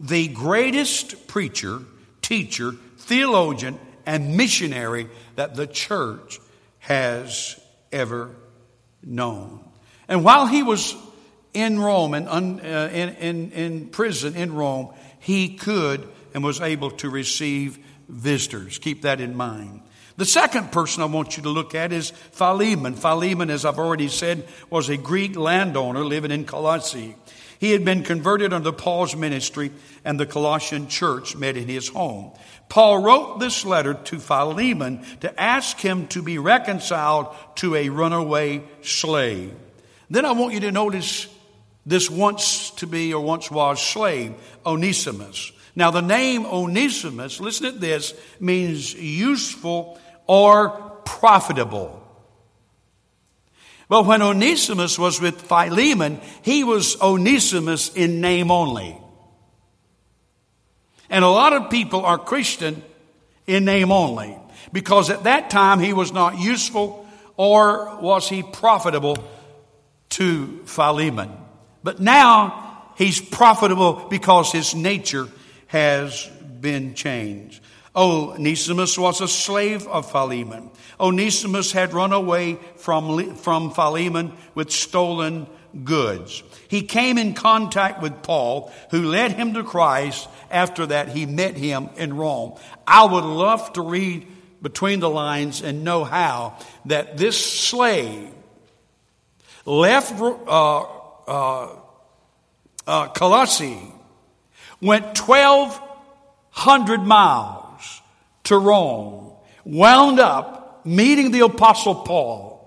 the 0.00 0.26
greatest 0.28 1.28
preacher, 1.28 1.80
teacher, 2.22 2.72
theologian, 2.96 3.78
and 4.06 4.36
missionary 4.38 5.08
that 5.36 5.54
the 5.54 5.66
church 5.66 6.40
has 6.78 7.60
ever 7.92 8.30
known. 9.02 9.62
And 10.08 10.24
while 10.24 10.46
he 10.46 10.62
was 10.62 10.96
in 11.54 11.78
Rome 11.78 12.14
and 12.14 12.28
uh, 12.28 12.88
in, 12.92 13.08
in, 13.16 13.50
in 13.52 13.86
prison 13.88 14.36
in 14.36 14.54
Rome, 14.54 14.92
he 15.18 15.56
could 15.56 16.08
and 16.34 16.42
was 16.42 16.60
able 16.60 16.90
to 16.92 17.10
receive 17.10 17.78
visitors. 18.08 18.78
Keep 18.78 19.02
that 19.02 19.20
in 19.20 19.36
mind. 19.36 19.82
The 20.16 20.24
second 20.24 20.72
person 20.72 21.02
I 21.02 21.06
want 21.06 21.36
you 21.36 21.42
to 21.44 21.48
look 21.48 21.74
at 21.74 21.92
is 21.92 22.10
Philemon. 22.10 22.94
Philemon, 22.94 23.50
as 23.50 23.64
I've 23.64 23.78
already 23.78 24.08
said, 24.08 24.46
was 24.68 24.88
a 24.88 24.96
Greek 24.96 25.36
landowner 25.36 26.04
living 26.04 26.30
in 26.30 26.44
Colossae. 26.44 27.16
He 27.58 27.70
had 27.70 27.84
been 27.84 28.02
converted 28.02 28.52
under 28.52 28.72
Paul's 28.72 29.14
ministry, 29.14 29.70
and 30.04 30.18
the 30.18 30.26
Colossian 30.26 30.88
church 30.88 31.36
met 31.36 31.56
in 31.56 31.68
his 31.68 31.88
home. 31.88 32.32
Paul 32.68 33.02
wrote 33.02 33.38
this 33.38 33.64
letter 33.64 33.94
to 33.94 34.18
Philemon 34.18 35.04
to 35.20 35.40
ask 35.40 35.78
him 35.78 36.08
to 36.08 36.22
be 36.22 36.38
reconciled 36.38 37.34
to 37.56 37.76
a 37.76 37.88
runaway 37.88 38.64
slave. 38.82 39.54
Then 40.10 40.24
I 40.24 40.32
want 40.32 40.54
you 40.54 40.60
to 40.60 40.72
notice 40.72 41.28
this 41.84 42.10
once 42.10 42.70
to 42.72 42.86
be 42.86 43.12
or 43.12 43.22
once 43.22 43.50
was 43.50 43.82
slave, 43.82 44.34
Onesimus. 44.64 45.52
Now, 45.74 45.90
the 45.90 46.02
name 46.02 46.44
Onesimus, 46.46 47.40
listen 47.40 47.72
to 47.72 47.78
this, 47.78 48.14
means 48.38 48.94
useful 48.94 49.98
or 50.26 50.70
profitable. 51.04 51.98
But 53.88 54.06
when 54.06 54.22
Onesimus 54.22 54.98
was 54.98 55.20
with 55.20 55.40
Philemon, 55.40 56.20
he 56.42 56.64
was 56.64 57.00
Onesimus 57.00 57.92
in 57.94 58.20
name 58.20 58.50
only. 58.50 58.96
And 61.10 61.24
a 61.24 61.28
lot 61.28 61.52
of 61.52 61.70
people 61.70 62.04
are 62.06 62.16
Christian 62.16 62.82
in 63.46 63.64
name 63.64 63.92
only 63.92 64.38
because 64.72 65.10
at 65.10 65.24
that 65.24 65.50
time 65.50 65.78
he 65.78 65.92
was 65.92 66.12
not 66.12 66.38
useful 66.38 67.06
or 67.36 67.98
was 68.00 68.28
he 68.28 68.42
profitable 68.42 69.16
to 70.10 70.62
Philemon. 70.64 71.41
But 71.82 72.00
now 72.00 72.92
he's 72.96 73.20
profitable 73.20 74.06
because 74.08 74.52
his 74.52 74.74
nature 74.74 75.28
has 75.68 76.26
been 76.60 76.94
changed. 76.94 77.62
Onesimus 77.94 78.96
was 78.96 79.20
a 79.20 79.28
slave 79.28 79.86
of 79.86 80.10
Philemon. 80.10 80.70
Onesimus 80.98 81.72
had 81.72 81.92
run 81.92 82.12
away 82.12 82.58
from, 82.76 83.34
from 83.36 83.70
Philemon 83.70 84.32
with 84.54 84.70
stolen 84.70 85.46
goods. 85.84 86.42
He 86.68 86.82
came 86.82 87.18
in 87.18 87.34
contact 87.34 88.00
with 88.00 88.22
Paul, 88.22 88.72
who 88.90 89.02
led 89.02 89.32
him 89.32 89.54
to 89.54 89.64
Christ. 89.64 90.28
After 90.50 90.86
that, 90.86 91.08
he 91.08 91.26
met 91.26 91.56
him 91.56 91.90
in 91.96 92.14
Rome. 92.14 92.54
I 92.86 93.04
would 93.04 93.24
love 93.24 93.72
to 93.74 93.82
read 93.82 94.26
between 94.62 95.00
the 95.00 95.10
lines 95.10 95.60
and 95.60 95.84
know 95.84 96.04
how 96.04 96.58
that 96.86 97.16
this 97.16 97.44
slave 97.44 98.30
left 99.66 100.12
uh, 100.20 100.84
uh, 101.26 101.76
uh, 102.86 103.08
Colossae, 103.08 103.92
went 104.80 105.18
1,200 105.18 107.00
miles 107.02 108.02
to 108.44 108.58
Rome, 108.58 109.32
wound 109.64 110.20
up 110.20 110.84
meeting 110.84 111.30
the 111.30 111.40
Apostle 111.40 111.94
Paul, 111.94 112.58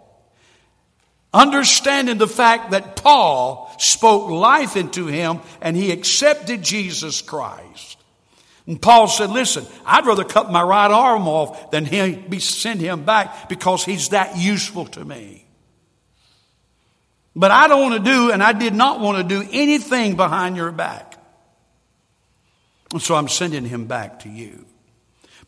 understanding 1.33 2.17
the 2.17 2.27
fact 2.27 2.71
that 2.71 2.95
Paul 2.95 3.74
spoke 3.77 4.29
life 4.29 4.77
into 4.77 5.07
him 5.07 5.41
and 5.62 5.75
he 5.75 5.91
accepted 5.91 6.63
Jesus 6.63 7.21
Christ. 7.21 7.97
And 8.67 8.81
Paul 8.81 9.07
said, 9.07 9.29
listen, 9.29 9.65
I'd 9.85 10.05
rather 10.05 10.24
cut 10.24 10.51
my 10.51 10.63
right 10.63 10.89
arm 10.89 11.27
off 11.27 11.69
than 11.71 11.85
he 11.85 12.15
be 12.15 12.39
send 12.39 12.79
him 12.79 13.05
back 13.05 13.47
because 13.47 13.85
he's 13.85 14.09
that 14.09 14.38
useful 14.38 14.85
to 14.88 15.05
me. 15.05 15.45
But 17.36 17.51
I 17.51 17.68
don't 17.68 17.82
want 17.82 18.06
to 18.06 18.12
do, 18.12 18.32
and 18.32 18.42
I 18.42 18.54
did 18.54 18.74
not 18.74 19.00
want 19.00 19.18
to 19.18 19.24
do 19.24 19.48
anything 19.51 20.15
behind 20.15 20.56
your 20.56 20.72
back. 20.72 21.18
And 22.94 23.01
so 23.01 23.15
I'm 23.15 23.27
sending 23.27 23.65
him 23.65 23.88
back 23.88 24.22
to 24.22 24.30
you. 24.30 24.65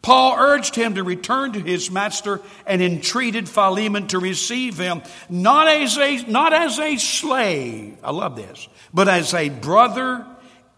Paul 0.01 0.35
urged 0.37 0.75
him 0.75 0.95
to 0.95 1.03
return 1.03 1.53
to 1.53 1.59
his 1.59 1.89
master 1.89 2.41
and 2.65 2.81
entreated 2.81 3.49
Philemon 3.49 4.07
to 4.07 4.19
receive 4.19 4.77
him 4.77 5.01
not 5.29 5.67
as 5.67 5.97
a, 5.97 6.23
not 6.29 6.53
as 6.53 6.77
a 6.79 6.97
slave, 6.97 7.97
I 8.03 8.11
love 8.11 8.35
this, 8.35 8.67
but 8.93 9.07
as 9.07 9.33
a 9.33 9.49
brother 9.49 10.25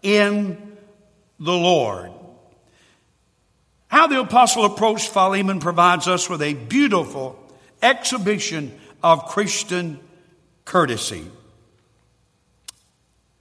in 0.02 0.76
the 1.38 1.52
Lord. 1.52 2.12
How 3.88 4.06
the 4.06 4.20
apostle 4.20 4.64
approached 4.64 5.08
Philemon 5.08 5.60
provides 5.60 6.08
us 6.08 6.30
with 6.30 6.42
a 6.42 6.54
beautiful 6.54 7.38
exhibition 7.82 8.78
of 9.02 9.26
Christian 9.26 9.98
courtesy. 10.70 11.26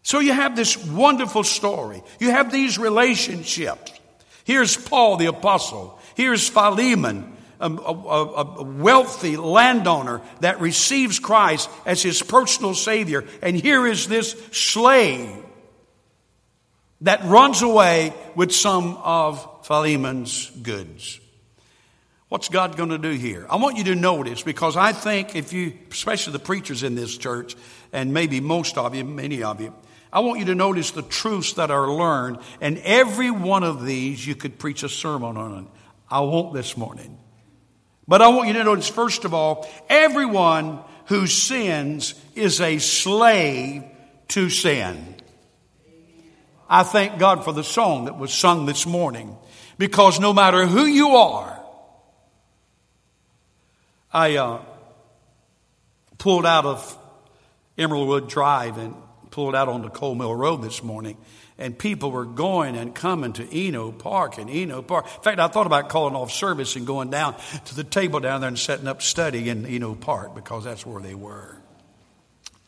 So 0.02 0.18
you 0.18 0.34
have 0.34 0.56
this 0.56 0.76
wonderful 0.76 1.44
story. 1.44 2.02
You 2.20 2.32
have 2.32 2.52
these 2.52 2.80
relationships. 2.80 3.92
Here's 4.46 4.76
Paul 4.76 5.18
the 5.18 5.28
apostle. 5.28 6.00
Here's 6.16 6.50
Philemon, 6.50 7.38
a, 7.60 7.70
a, 7.70 8.26
a, 8.34 8.64
wealthy 8.64 9.38
landowner 9.38 10.22
that 10.40 10.60
receives 10.60 11.20
Christ 11.20 11.70
as 11.86 12.02
his 12.02 12.24
personal 12.24 12.74
savior. 12.74 13.24
And 13.44 13.56
here 13.56 13.86
is 13.86 14.08
this 14.08 14.32
slave 14.52 15.30
that 17.02 17.24
runs 17.26 17.62
away 17.62 18.16
with 18.34 18.52
some 18.52 18.98
of 18.98 19.68
Philemon's 19.68 20.50
goods. 20.64 21.20
What's 22.30 22.48
God 22.48 22.78
going 22.78 22.90
to 22.90 23.00
do 23.00 23.10
here? 23.10 23.48
I 23.50 23.56
want 23.56 23.78
you 23.78 23.86
to 23.86 23.96
notice 23.96 24.44
because 24.44 24.78
I 24.78 24.94
think 24.94 25.36
if 25.36 25.52
you, 25.52 25.74
especially 25.90 26.34
the 26.34 26.40
preachers 26.40 26.84
in 26.84 26.94
this 26.94 27.18
church, 27.18 27.56
and 27.92 28.14
maybe 28.14 28.40
most 28.40 28.78
of 28.78 28.94
you, 28.94 29.04
many 29.04 29.42
of 29.42 29.60
you, 29.60 29.74
I 30.14 30.20
want 30.20 30.40
you 30.40 30.46
to 30.46 30.56
notice 30.56 30.92
the 30.92 31.02
truths 31.02 31.54
that 31.54 31.72
are 31.72 31.90
learned, 31.90 32.38
and 32.62 32.78
every 32.80 33.32
one 33.32 33.64
of 33.64 33.84
these 33.84 34.26
you 34.26 34.36
could 34.36 34.60
preach 34.60 34.84
a 34.84 34.90
sermon 34.90 35.38
on. 35.38 35.68
I 36.10 36.22
won't 36.22 36.54
this 36.54 36.78
morning. 36.78 37.18
But 38.08 38.22
I 38.22 38.28
want 38.30 38.48
you 38.48 38.54
to 38.56 38.64
notice, 38.64 38.88
first 38.88 39.26
of 39.26 39.34
all, 39.34 39.68
everyone 39.90 40.80
who 41.06 41.26
sins 41.26 42.14
is 42.36 42.62
a 42.62 42.78
slave 42.78 43.84
to 44.30 44.50
sin. 44.50 45.16
I 46.70 46.84
thank 46.84 47.18
God 47.18 47.44
for 47.44 47.54
the 47.54 47.64
song 47.64 48.06
that 48.06 48.20
was 48.20 48.32
sung 48.32 48.68
this 48.68 48.86
morning 48.86 49.36
because 49.80 50.20
no 50.20 50.34
matter 50.34 50.68
who 50.68 50.86
you 50.86 51.10
are, 51.10 51.59
I 54.12 54.38
uh, 54.38 54.62
pulled 56.18 56.46
out 56.46 56.66
of 56.66 56.98
Emeraldwood 57.78 58.28
Drive 58.28 58.80
and 58.80 58.96
pulled 59.30 59.54
out 59.54 59.70
onto 59.70 59.90
Coal 59.90 60.16
Mill 60.16 60.34
Road 60.34 60.64
this 60.64 60.82
morning, 60.82 61.16
and 61.60 61.78
people 61.78 62.10
were 62.12 62.26
going 62.26 62.76
and 62.76 62.96
coming 62.96 63.34
to 63.34 63.68
Eno 63.68 63.92
Park 63.92 64.40
and 64.40 64.50
Eno 64.50 64.82
Park. 64.82 65.06
In 65.06 65.22
fact, 65.22 65.40
I 65.40 65.48
thought 65.48 65.68
about 65.68 65.90
calling 65.90 66.16
off 66.16 66.32
service 66.32 66.76
and 66.76 66.88
going 66.88 67.12
down 67.12 67.36
to 67.66 67.76
the 67.76 67.84
table 67.84 68.20
down 68.20 68.42
there 68.42 68.48
and 68.48 68.58
setting 68.58 68.88
up 68.88 69.04
study 69.04 69.48
in 69.48 69.68
Eno 69.68 69.94
Park 69.94 70.34
because 70.34 70.64
that's 70.64 70.88
where 70.88 71.04
they 71.04 71.14
were. 71.14 71.58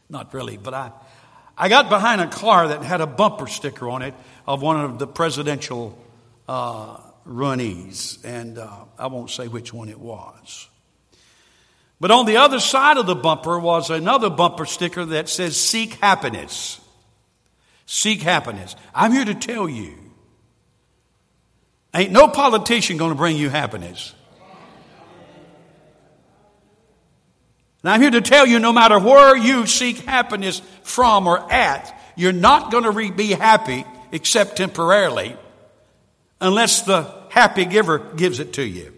Not 0.09 0.33
really, 0.35 0.57
but 0.57 0.75
I, 0.75 0.91
I 1.57 1.69
got 1.69 1.89
behind 1.89 2.21
a 2.21 2.27
car 2.27 2.67
that 2.67 2.83
had 2.83 3.01
a 3.01 3.07
bumper 3.07 3.47
sticker 3.47 3.89
on 3.89 4.03
it 4.03 4.13
of 4.45 4.61
one 4.61 4.79
of 4.79 4.99
the 4.99 5.07
presidential 5.07 5.97
uh, 6.47 6.97
runnees, 7.27 8.23
and 8.23 8.59
uh, 8.59 8.85
I 8.99 9.07
won't 9.07 9.31
say 9.31 9.47
which 9.47 9.73
one 9.73 9.89
it 9.89 9.99
was. 9.99 10.67
But 12.01 12.09
on 12.09 12.25
the 12.25 12.37
other 12.37 12.59
side 12.59 12.97
of 12.97 13.05
the 13.05 13.13
bumper 13.13 13.59
was 13.59 13.91
another 13.91 14.31
bumper 14.31 14.65
sticker 14.65 15.05
that 15.05 15.29
says, 15.29 15.55
Seek 15.55 15.93
happiness. 16.01 16.81
Seek 17.85 18.23
happiness. 18.23 18.75
I'm 18.95 19.11
here 19.11 19.23
to 19.23 19.35
tell 19.35 19.69
you, 19.69 19.93
ain't 21.93 22.11
no 22.11 22.27
politician 22.27 22.97
going 22.97 23.11
to 23.11 23.15
bring 23.15 23.37
you 23.37 23.49
happiness. 23.49 24.15
Now, 27.83 27.93
I'm 27.93 28.01
here 28.01 28.09
to 28.09 28.21
tell 28.21 28.47
you 28.47 28.57
no 28.57 28.73
matter 28.73 28.97
where 28.97 29.37
you 29.37 29.67
seek 29.67 29.97
happiness 29.99 30.63
from 30.81 31.27
or 31.27 31.53
at, 31.53 31.95
you're 32.15 32.31
not 32.31 32.71
going 32.71 32.85
to 32.85 32.91
re- 32.91 33.11
be 33.11 33.27
happy 33.27 33.85
except 34.11 34.57
temporarily 34.57 35.37
unless 36.39 36.81
the 36.81 37.13
happy 37.29 37.65
giver 37.65 37.99
gives 37.99 38.39
it 38.39 38.53
to 38.53 38.63
you. 38.63 38.91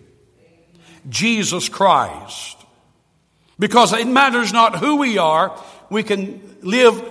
Jesus 1.09 1.67
Christ. 1.67 2.62
Because 3.63 3.93
it 3.93 4.05
matters 4.05 4.51
not 4.51 4.75
who 4.75 4.97
we 4.97 5.17
are, 5.17 5.57
we 5.89 6.03
can 6.03 6.57
live, 6.63 7.01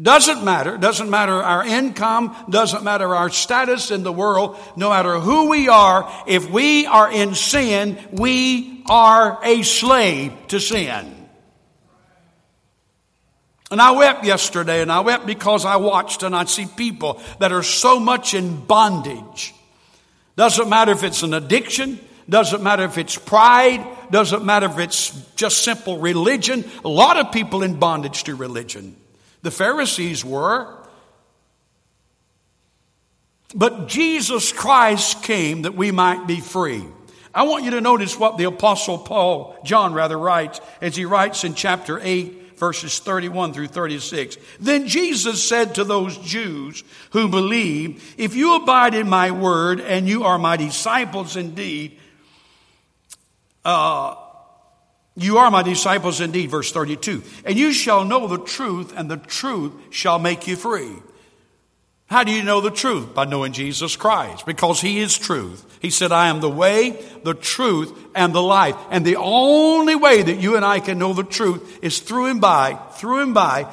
doesn't 0.00 0.44
matter, 0.44 0.78
doesn't 0.78 1.10
matter 1.10 1.32
our 1.32 1.66
income, 1.66 2.36
doesn't 2.48 2.84
matter 2.84 3.12
our 3.12 3.28
status 3.28 3.90
in 3.90 4.04
the 4.04 4.12
world, 4.12 4.56
no 4.76 4.90
matter 4.90 5.18
who 5.18 5.50
we 5.50 5.68
are, 5.68 6.08
if 6.28 6.48
we 6.48 6.86
are 6.86 7.10
in 7.10 7.34
sin, 7.34 7.98
we 8.12 8.84
are 8.86 9.40
a 9.42 9.62
slave 9.62 10.32
to 10.46 10.60
sin. 10.60 11.12
And 13.72 13.80
I 13.80 13.90
wept 13.90 14.24
yesterday, 14.24 14.80
and 14.80 14.92
I 14.92 15.00
wept 15.00 15.26
because 15.26 15.64
I 15.64 15.74
watched 15.74 16.22
and 16.22 16.36
I 16.36 16.44
see 16.44 16.66
people 16.66 17.20
that 17.40 17.50
are 17.50 17.64
so 17.64 17.98
much 17.98 18.32
in 18.32 18.64
bondage. 18.64 19.52
Doesn't 20.36 20.68
matter 20.68 20.92
if 20.92 21.02
it's 21.02 21.24
an 21.24 21.34
addiction, 21.34 21.98
doesn't 22.28 22.62
matter 22.62 22.84
if 22.84 22.98
it's 22.98 23.16
pride, 23.16 23.86
doesn't 24.10 24.44
matter 24.44 24.66
if 24.66 24.78
it's 24.78 25.10
just 25.36 25.62
simple 25.62 25.98
religion. 25.98 26.64
A 26.84 26.88
lot 26.88 27.16
of 27.16 27.32
people 27.32 27.62
in 27.62 27.78
bondage 27.78 28.24
to 28.24 28.34
religion. 28.34 28.96
The 29.42 29.50
Pharisees 29.50 30.24
were. 30.24 30.74
But 33.54 33.88
Jesus 33.88 34.52
Christ 34.52 35.22
came 35.22 35.62
that 35.62 35.74
we 35.74 35.90
might 35.90 36.26
be 36.26 36.40
free. 36.40 36.84
I 37.34 37.44
want 37.44 37.64
you 37.64 37.72
to 37.72 37.80
notice 37.80 38.18
what 38.18 38.38
the 38.38 38.44
apostle 38.44 38.98
Paul, 38.98 39.56
John 39.64 39.92
rather, 39.92 40.18
writes 40.18 40.60
as 40.80 40.96
he 40.96 41.04
writes 41.04 41.44
in 41.44 41.54
chapter 41.54 42.00
8, 42.00 42.58
verses 42.58 42.98
31 43.00 43.52
through 43.52 43.66
36. 43.66 44.36
Then 44.60 44.86
Jesus 44.86 45.46
said 45.46 45.74
to 45.74 45.84
those 45.84 46.16
Jews 46.18 46.84
who 47.10 47.28
believe, 47.28 48.14
If 48.16 48.34
you 48.34 48.56
abide 48.56 48.94
in 48.94 49.08
my 49.08 49.32
word 49.32 49.80
and 49.80 50.08
you 50.08 50.24
are 50.24 50.38
my 50.38 50.56
disciples 50.56 51.36
indeed, 51.36 51.98
uh, 53.64 54.16
you 55.16 55.38
are 55.38 55.50
my 55.50 55.62
disciples 55.62 56.20
indeed, 56.20 56.50
verse 56.50 56.72
32. 56.72 57.22
And 57.44 57.56
you 57.56 57.72
shall 57.72 58.04
know 58.04 58.26
the 58.26 58.38
truth, 58.38 58.92
and 58.96 59.10
the 59.10 59.16
truth 59.16 59.72
shall 59.90 60.18
make 60.18 60.46
you 60.46 60.56
free. 60.56 60.92
How 62.06 62.22
do 62.22 62.32
you 62.32 62.42
know 62.42 62.60
the 62.60 62.70
truth? 62.70 63.14
By 63.14 63.24
knowing 63.24 63.52
Jesus 63.52 63.96
Christ, 63.96 64.44
because 64.44 64.80
He 64.80 65.00
is 65.00 65.16
truth. 65.16 65.78
He 65.80 65.90
said, 65.90 66.12
I 66.12 66.28
am 66.28 66.40
the 66.40 66.50
way, 66.50 67.02
the 67.22 67.34
truth, 67.34 67.92
and 68.14 68.34
the 68.34 68.42
life. 68.42 68.76
And 68.90 69.04
the 69.04 69.16
only 69.16 69.94
way 69.94 70.22
that 70.22 70.38
you 70.38 70.56
and 70.56 70.64
I 70.64 70.80
can 70.80 70.98
know 70.98 71.12
the 71.12 71.24
truth 71.24 71.78
is 71.82 72.00
through 72.00 72.26
and 72.26 72.40
by, 72.40 72.74
through 72.92 73.22
and 73.22 73.34
by, 73.34 73.72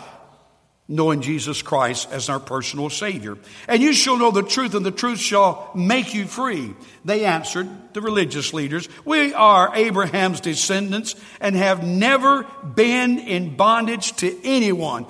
knowing 0.92 1.22
Jesus 1.22 1.62
Christ 1.62 2.12
as 2.12 2.30
our 2.30 2.40
personal 2.40 2.90
Savior. 2.90 3.38
And 3.68 3.82
you 3.82 3.94
shall 3.94 4.18
know 4.18 4.30
the 4.30 4.44
truth, 4.44 4.76
and 4.76 4.86
the 4.86 4.92
truth 4.92 5.20
shall 5.20 5.72
make 5.74 6.14
you 6.14 6.26
free. 6.26 6.76
They 7.06 7.26
answered, 7.26 7.70
the 7.94 8.02
religious 8.02 8.54
leaders, 8.54 8.90
We 9.06 9.34
are 9.34 9.76
Abraham's 9.76 10.42
descendants 10.42 11.16
and 11.40 11.56
have 11.56 11.84
never 11.84 12.44
been 12.76 13.20
in 13.20 13.56
bondage 13.56 14.16
to 14.18 14.38
anyone. 14.44 15.06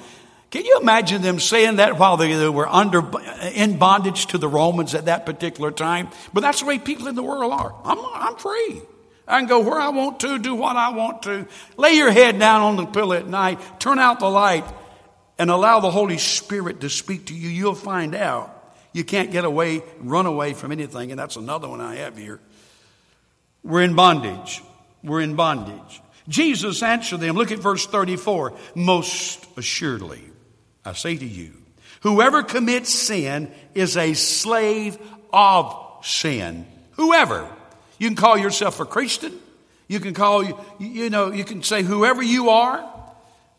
Can 0.52 0.66
you 0.66 0.80
imagine 0.82 1.22
them 1.22 1.40
saying 1.40 1.78
that 1.78 1.98
while 1.98 2.18
they 2.18 2.48
were 2.50 2.68
under 2.68 3.02
in 3.54 3.78
bondage 3.78 4.28
to 4.28 4.38
the 4.38 4.50
Romans 4.50 4.94
at 4.94 5.06
that 5.06 5.26
particular 5.26 5.72
time? 5.72 6.10
But 6.34 6.42
that's 6.42 6.60
the 6.60 6.66
way 6.66 6.78
people 6.78 7.08
in 7.08 7.16
the 7.16 7.24
world 7.24 7.54
are. 7.54 7.74
I'm, 7.86 8.00
I'm 8.00 8.36
free. 8.36 8.82
I 9.28 9.40
can 9.40 9.48
go 9.48 9.62
where 9.62 9.80
I 9.80 9.90
want 9.90 10.20
to, 10.22 10.40
do 10.40 10.54
what 10.54 10.76
I 10.76 10.90
want 10.90 11.24
to. 11.24 11.48
Lay 11.78 11.94
your 11.94 12.12
head 12.12 12.38
down 12.38 12.62
on 12.62 12.76
the 12.76 12.86
pillow 12.86 13.16
at 13.16 13.28
night, 13.28 13.60
turn 13.80 13.98
out 13.98 14.20
the 14.20 14.30
light, 14.30 14.66
and 15.42 15.50
allow 15.50 15.80
the 15.80 15.90
Holy 15.90 16.20
Spirit 16.20 16.82
to 16.82 16.90
speak 16.90 17.26
to 17.26 17.34
you. 17.34 17.50
You'll 17.50 17.74
find 17.74 18.14
out 18.14 18.76
you 18.94 19.04
can't 19.04 19.32
get 19.32 19.44
away, 19.44 19.82
run 19.98 20.28
away 20.28 20.54
from 20.54 20.72
anything. 20.72 21.10
And 21.10 21.20
that's 21.20 21.36
another 21.36 21.68
one 21.68 21.82
I 21.82 21.96
have 21.96 22.16
here. 22.16 22.40
We're 23.64 23.82
in 23.82 23.96
bondage. 23.96 24.62
We're 25.04 25.22
in 25.22 25.36
bondage. 25.36 26.00
Jesus 26.30 26.84
answered 26.84 27.22
them. 27.22 27.36
Look 27.36 27.52
at 27.52 27.58
verse 27.58 27.88
34. 27.88 28.54
Most 28.76 29.48
assuredly. 29.58 30.22
I 30.86 30.94
say 30.94 31.18
to 31.18 31.26
you, 31.26 31.54
whoever 32.02 32.44
commits 32.44 32.94
sin 32.94 33.52
is 33.74 33.98
a 33.98 34.14
slave 34.14 35.00
of 35.34 35.76
sin. 36.04 36.68
Whoever. 36.92 37.50
You 37.98 38.10
can 38.10 38.16
call 38.16 38.38
yourself 38.38 38.80
a 38.80 38.86
Christian. 38.86 39.34
You 39.88 40.00
can 40.00 40.14
call, 40.14 40.44
you 40.78 41.10
know, 41.10 41.32
you 41.32 41.46
can 41.46 41.64
say 41.64 41.82
whoever 41.82 42.22
you 42.22 42.50
are. 42.50 42.91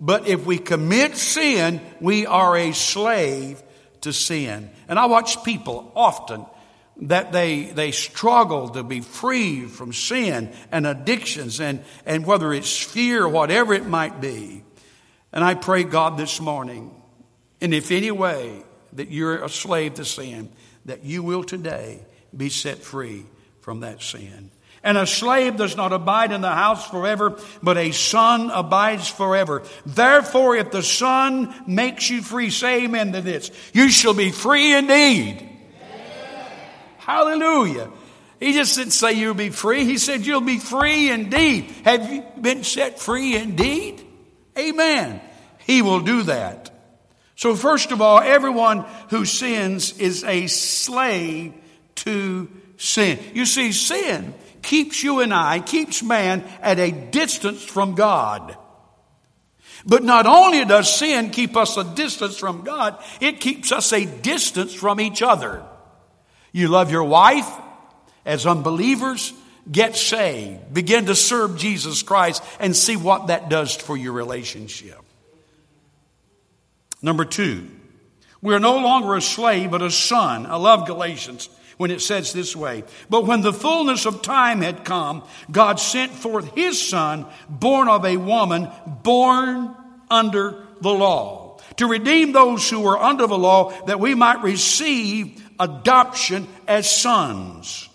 But 0.03 0.27
if 0.27 0.45
we 0.45 0.59
commit 0.59 1.17
sin, 1.17 1.81
we 2.01 2.27
are 2.27 2.57
a 2.57 2.73
slave 2.73 3.62
to 4.01 4.12
sin. 4.12 4.69
And 4.88 4.99
I 4.99 5.07
watch 5.07 5.45
people 5.45 5.93
often 5.95 6.45
that 7.03 7.31
they, 7.31 7.67
they 7.67 7.93
struggle 7.93 8.71
to 8.71 8.83
be 8.83 9.01
free 9.01 9.67
from 9.67 9.93
sin 9.93 10.53
and 10.73 10.88
addictions 10.88 11.61
and, 11.61 11.85
and 12.05 12.27
whether 12.27 12.53
it's 12.53 12.77
fear, 12.77 13.29
whatever 13.29 13.75
it 13.75 13.87
might 13.87 14.21
be. 14.21 14.65
And 15.33 15.45
I 15.45 15.55
pray 15.55 15.85
God 15.85 16.19
this 16.19 16.41
morning 16.41 16.91
and 17.62 17.73
if 17.73 17.93
any 17.93 18.11
way 18.11 18.65
that 18.95 19.12
you're 19.12 19.45
a 19.45 19.49
slave 19.49 19.95
to 19.95 20.05
sin, 20.05 20.51
that 20.85 21.05
you 21.05 21.23
will 21.23 21.45
today 21.45 22.05
be 22.37 22.49
set 22.49 22.79
free 22.79 23.25
from 23.61 23.81
that 23.81 24.03
sin. 24.03 24.51
And 24.85 24.99
a 24.99 25.07
slave 25.07 25.57
does 25.57 25.77
not 25.77 25.92
abide 25.92 26.33
in 26.33 26.40
the 26.40 26.51
house 26.51 26.88
forever, 26.90 27.38
but 27.62 27.77
a 27.77 27.92
son 27.92 28.51
abides 28.51 29.09
forever. 29.09 29.62
Therefore, 29.87 30.57
if 30.57 30.73
the 30.73 30.83
son 30.83 31.55
makes 31.68 32.11
you 32.11 32.21
free, 32.21 32.51
say 32.51 32.85
amen 32.85 33.12
to 33.12 33.21
this. 33.21 33.53
You 33.73 33.90
shall 33.90 34.14
be 34.14 34.33
free 34.33 34.75
indeed. 34.75 35.37
Amen. 35.38 36.47
Hallelujah. 36.99 37.90
He 38.40 38.55
just 38.55 38.75
didn't 38.75 38.92
say 38.92 39.12
you'll 39.12 39.35
be 39.35 39.51
free. 39.51 39.85
He 39.85 39.99
said 39.99 40.27
you'll 40.27 40.40
be 40.40 40.59
free 40.59 41.11
indeed. 41.11 41.71
Have 41.85 42.12
you 42.12 42.25
been 42.40 42.64
set 42.64 42.99
free 42.99 43.37
indeed? 43.37 44.05
Amen. 44.59 45.21
He 45.59 45.81
will 45.83 46.01
do 46.01 46.25
that. 46.25 46.71
So, 47.37 47.55
first 47.55 47.92
of 47.92 48.03
all, 48.03 48.18
everyone 48.18 48.85
who 49.11 49.25
sins 49.27 49.97
is 49.99 50.25
a 50.25 50.49
slave 50.49 51.55
to 51.97 52.51
sin. 52.79 53.21
You 53.33 53.47
see, 53.47 53.71
sin 53.71 54.35
keeps 54.62 55.03
you 55.03 55.20
and 55.20 55.35
I, 55.35 55.61
keeps 55.61 56.03
man 56.03 56.44
at 56.61 56.79
a 56.79 56.90
distance 56.90 57.62
from 57.62 57.94
God. 57.94 58.57
But 59.85 60.05
not 60.05 60.27
only 60.27 60.64
does 60.64 60.94
sin 60.94 61.31
keep 61.31 61.57
us 61.57 61.77
a 61.77 61.85
distance 61.85 62.38
from 62.38 62.62
God, 62.62 63.03
it 63.20 63.40
keeps 63.40 63.72
us 63.72 63.92
a 63.92 64.05
distance 64.05 64.72
from 64.72 65.01
each 65.01 65.22
other. 65.22 65.62
You 66.53 66.68
love 66.68 66.90
your 66.90 67.05
wife 67.05 67.51
as 68.25 68.46
unbelievers, 68.46 69.33
get 69.70 69.96
saved, 69.96 70.72
begin 70.72 71.07
to 71.07 71.16
serve 71.16 71.57
Jesus 71.57 72.03
Christ, 72.03 72.42
and 72.61 72.77
see 72.77 72.96
what 72.96 73.29
that 73.29 73.48
does 73.48 73.75
for 73.75 73.96
your 73.96 74.12
relationship. 74.12 75.01
Number 77.01 77.25
two, 77.25 77.68
we 78.40 78.55
are 78.55 78.61
no 78.61 78.79
longer 78.79 79.16
a 79.16 79.20
slave, 79.20 79.70
but 79.70 79.83
a 79.83 79.90
son. 79.90 80.46
I 80.46 80.57
love 80.57 80.87
Galatians 80.87 81.48
when 81.83 81.90
it 81.90 82.01
says 82.01 82.33
this 82.33 82.55
way. 82.55 82.85
But 83.11 83.27
when 83.27 83.40
the 83.40 83.53
fullness 83.53 84.07
of 84.07 84.23
time 84.23 84.61
had 84.61 84.85
come, 84.85 85.25
God 85.51 85.81
sent 85.81 86.12
forth 86.12 86.55
his 86.55 86.81
son, 86.81 87.27
born 87.49 87.88
of 87.88 88.05
a 88.05 88.16
woman, 88.16 88.68
born 89.03 89.75
under 90.09 90.64
the 90.81 90.92
law, 90.95 91.59
to 91.79 91.88
redeem 91.88 92.31
those 92.31 92.71
who 92.71 92.79
were 92.79 92.97
under 92.97 93.27
the 93.27 93.37
law, 93.37 93.73
that 93.87 93.99
we 93.99 94.14
might 94.14 94.45
receive 94.45 95.45
adoption 95.59 96.47
as 96.68 96.88
sons. 96.88 97.88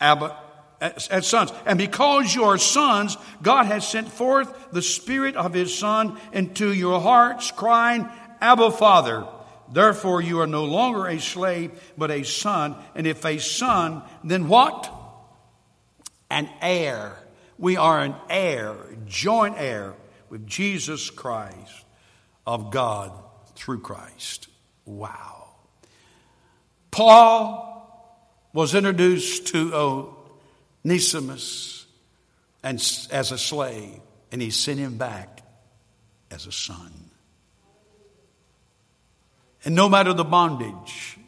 Abba, 0.00 0.34
as, 0.80 1.08
as, 1.08 1.26
sons. 1.26 1.52
And 1.66 1.76
because 1.76 2.34
you 2.34 2.44
are 2.44 2.56
sons, 2.56 3.18
God 3.42 3.66
has 3.66 3.86
sent 3.86 4.08
forth 4.08 4.72
the 4.72 4.80
Spirit 4.80 5.36
of 5.36 5.52
His 5.52 5.76
Son 5.76 6.18
into 6.32 6.72
your 6.72 6.98
hearts, 6.98 7.50
crying, 7.50 8.08
Abba, 8.40 8.70
Father. 8.70 9.26
Therefore, 9.72 10.20
you 10.20 10.40
are 10.40 10.46
no 10.46 10.64
longer 10.64 11.06
a 11.06 11.20
slave, 11.20 11.72
but 11.98 12.10
a 12.10 12.22
son. 12.22 12.76
And 12.94 13.06
if 13.06 13.24
a 13.24 13.38
son, 13.38 14.02
then 14.22 14.48
what? 14.48 14.92
An 16.30 16.48
heir. 16.60 17.16
We 17.58 17.76
are 17.76 18.00
an 18.00 18.14
heir, 18.28 18.76
joint 19.06 19.56
heir 19.58 19.94
with 20.28 20.46
Jesus 20.46 21.10
Christ 21.10 21.84
of 22.46 22.70
God 22.70 23.12
through 23.54 23.80
Christ. 23.80 24.48
Wow. 24.84 25.48
Paul 26.90 27.72
was 28.52 28.74
introduced 28.74 29.48
to 29.48 30.16
Onesimus 30.84 31.86
and 32.62 32.76
as 33.10 33.32
a 33.32 33.38
slave, 33.38 34.00
and 34.32 34.40
he 34.40 34.50
sent 34.50 34.78
him 34.78 34.96
back 34.96 35.42
as 36.30 36.46
a 36.46 36.52
son. 36.52 37.05
And 39.66 39.74
no 39.74 39.88
matter 39.88 40.12
the 40.12 40.24
bondage, 40.24 41.18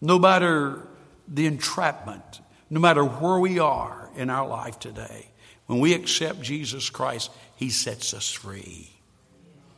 no 0.00 0.18
matter 0.18 0.80
the 1.28 1.46
entrapment, 1.46 2.40
no 2.68 2.80
matter 2.80 3.04
where 3.04 3.38
we 3.38 3.60
are 3.60 4.10
in 4.16 4.30
our 4.30 4.48
life 4.48 4.80
today, 4.80 5.28
when 5.66 5.78
we 5.78 5.94
accept 5.94 6.42
Jesus 6.42 6.90
Christ, 6.90 7.30
He 7.54 7.70
sets 7.70 8.12
us 8.12 8.32
free. 8.32 8.90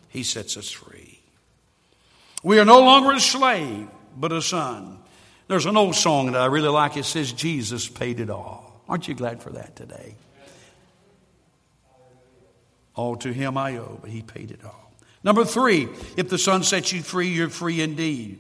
He 0.09 0.23
sets 0.23 0.57
us 0.57 0.71
free. 0.71 1.21
We 2.43 2.59
are 2.59 2.65
no 2.65 2.81
longer 2.81 3.13
a 3.13 3.21
slave, 3.21 3.87
but 4.17 4.33
a 4.33 4.41
son. 4.41 4.97
There's 5.47 5.67
an 5.67 5.77
old 5.77 5.95
song 5.95 6.33
that 6.33 6.41
I 6.41 6.47
really 6.47 6.71
like. 6.71 6.97
It 6.97 7.05
says, 7.05 7.35
Jesus 7.35 7.87
paid 7.87 8.19
it 8.19 8.31
all. 8.31 8.81
Aren't 8.89 9.09
you 9.09 9.15
glad 9.15 9.43
for 9.43 9.51
that 9.51 9.77
today? 9.77 10.15
All 12.95 13.17
to 13.17 13.31
him 13.31 13.59
I 13.59 13.77
owe, 13.77 13.99
but 14.01 14.09
he 14.09 14.23
paid 14.23 14.53
it 14.53 14.65
all. 14.65 14.86
Number 15.27 15.45
three, 15.45 15.89
if 16.17 16.29
the 16.29 16.39
Son 16.39 16.63
sets 16.63 16.93
you 16.93 17.03
free, 17.03 17.27
you're 17.27 17.51
free 17.51 17.81
indeed. 17.81 18.39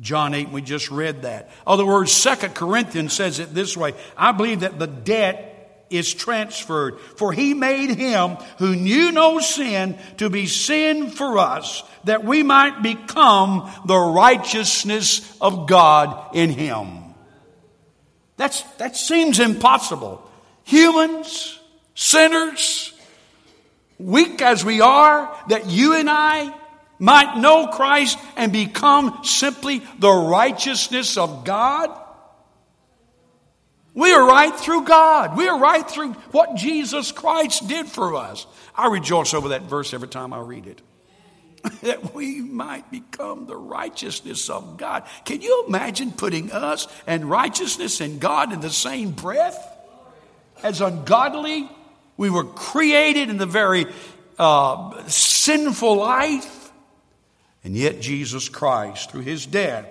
John 0.00 0.34
8, 0.34 0.50
we 0.50 0.60
just 0.60 0.90
read 0.90 1.22
that. 1.22 1.48
Other 1.66 1.86
words, 1.86 2.12
Second 2.12 2.54
Corinthians 2.54 3.14
says 3.14 3.38
it 3.38 3.54
this 3.54 3.74
way 3.74 3.94
I 4.18 4.32
believe 4.32 4.60
that 4.60 4.78
the 4.78 4.86
debt 4.86 5.86
is 5.88 6.12
transferred. 6.12 7.00
For 7.00 7.32
he 7.32 7.54
made 7.54 7.96
him 7.96 8.36
who 8.58 8.76
knew 8.76 9.12
no 9.12 9.40
sin 9.40 9.96
to 10.18 10.28
be 10.28 10.46
sin 10.46 11.08
for 11.08 11.38
us, 11.38 11.82
that 12.04 12.22
we 12.22 12.42
might 12.42 12.82
become 12.82 13.70
the 13.86 13.98
righteousness 13.98 15.38
of 15.40 15.66
God 15.66 16.36
in 16.36 16.50
him. 16.50 17.14
That's, 18.36 18.60
that 18.74 18.94
seems 18.94 19.40
impossible. 19.40 20.30
Humans, 20.64 21.58
sinners, 21.94 22.92
weak 23.98 24.42
as 24.42 24.64
we 24.64 24.80
are, 24.80 25.34
that 25.48 25.66
you 25.66 25.94
and 25.94 26.08
I 26.10 26.54
might 26.98 27.38
know 27.38 27.68
Christ 27.68 28.18
and 28.36 28.52
become 28.52 29.20
simply 29.24 29.82
the 29.98 30.12
righteousness 30.12 31.16
of 31.16 31.44
God? 31.44 32.02
We 33.94 34.12
are 34.12 34.26
right 34.26 34.54
through 34.54 34.84
God. 34.84 35.38
We 35.38 35.48
are 35.48 35.58
right 35.58 35.88
through 35.88 36.12
what 36.32 36.56
Jesus 36.56 37.12
Christ 37.12 37.66
did 37.66 37.86
for 37.86 38.14
us. 38.14 38.46
I 38.74 38.88
rejoice 38.88 39.32
over 39.32 39.48
that 39.48 39.62
verse 39.62 39.94
every 39.94 40.08
time 40.08 40.34
I 40.34 40.40
read 40.40 40.66
it. 40.66 40.82
that 41.82 42.14
we 42.14 42.40
might 42.40 42.90
become 42.90 43.46
the 43.46 43.56
righteousness 43.56 44.50
of 44.50 44.76
God. 44.76 45.04
Can 45.24 45.40
you 45.40 45.64
imagine 45.66 46.12
putting 46.12 46.52
us 46.52 46.86
and 47.06 47.24
righteousness 47.24 48.00
and 48.00 48.20
God 48.20 48.52
in 48.52 48.60
the 48.60 48.70
same 48.70 49.10
breath? 49.10 49.58
As 50.62 50.80
ungodly, 50.80 51.68
we 52.16 52.30
were 52.30 52.44
created 52.44 53.30
in 53.30 53.36
the 53.36 53.46
very 53.46 53.86
uh, 54.38 55.06
sinful 55.06 55.96
life, 55.96 56.72
and 57.64 57.76
yet 57.76 58.00
Jesus 58.00 58.48
Christ, 58.48 59.10
through 59.10 59.22
his 59.22 59.46
death, 59.46 59.86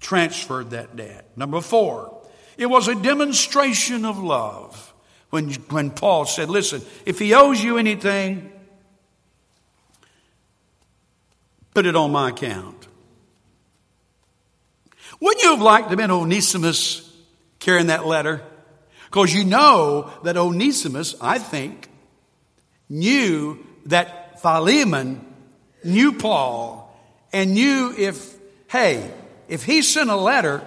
transferred 0.00 0.70
that 0.70 0.96
debt. 0.96 1.28
Number 1.36 1.60
four, 1.60 2.22
it 2.56 2.66
was 2.66 2.88
a 2.88 2.94
demonstration 2.94 4.04
of 4.04 4.18
love. 4.18 4.94
When, 5.30 5.52
when 5.70 5.90
Paul 5.90 6.24
said, 6.24 6.48
Listen, 6.48 6.82
if 7.04 7.18
he 7.18 7.34
owes 7.34 7.62
you 7.62 7.76
anything, 7.76 8.50
put 11.74 11.86
it 11.86 11.96
on 11.96 12.10
my 12.12 12.30
account. 12.30 12.88
Wouldn't 15.20 15.42
you 15.42 15.50
have 15.50 15.60
liked 15.60 15.86
to 15.86 15.90
have 15.90 15.98
been 15.98 16.10
Onesimus 16.10 17.04
carrying 17.58 17.88
that 17.88 18.06
letter? 18.06 18.42
Because 19.08 19.32
you 19.32 19.44
know 19.44 20.12
that 20.24 20.36
Onesimus, 20.36 21.14
I 21.20 21.38
think, 21.38 21.88
knew 22.90 23.64
that 23.86 24.40
Philemon 24.42 25.24
knew 25.82 26.12
Paul 26.12 26.94
and 27.32 27.54
knew 27.54 27.94
if, 27.96 28.34
hey, 28.68 29.10
if 29.48 29.64
he 29.64 29.80
sent 29.80 30.10
a 30.10 30.16
letter, 30.16 30.62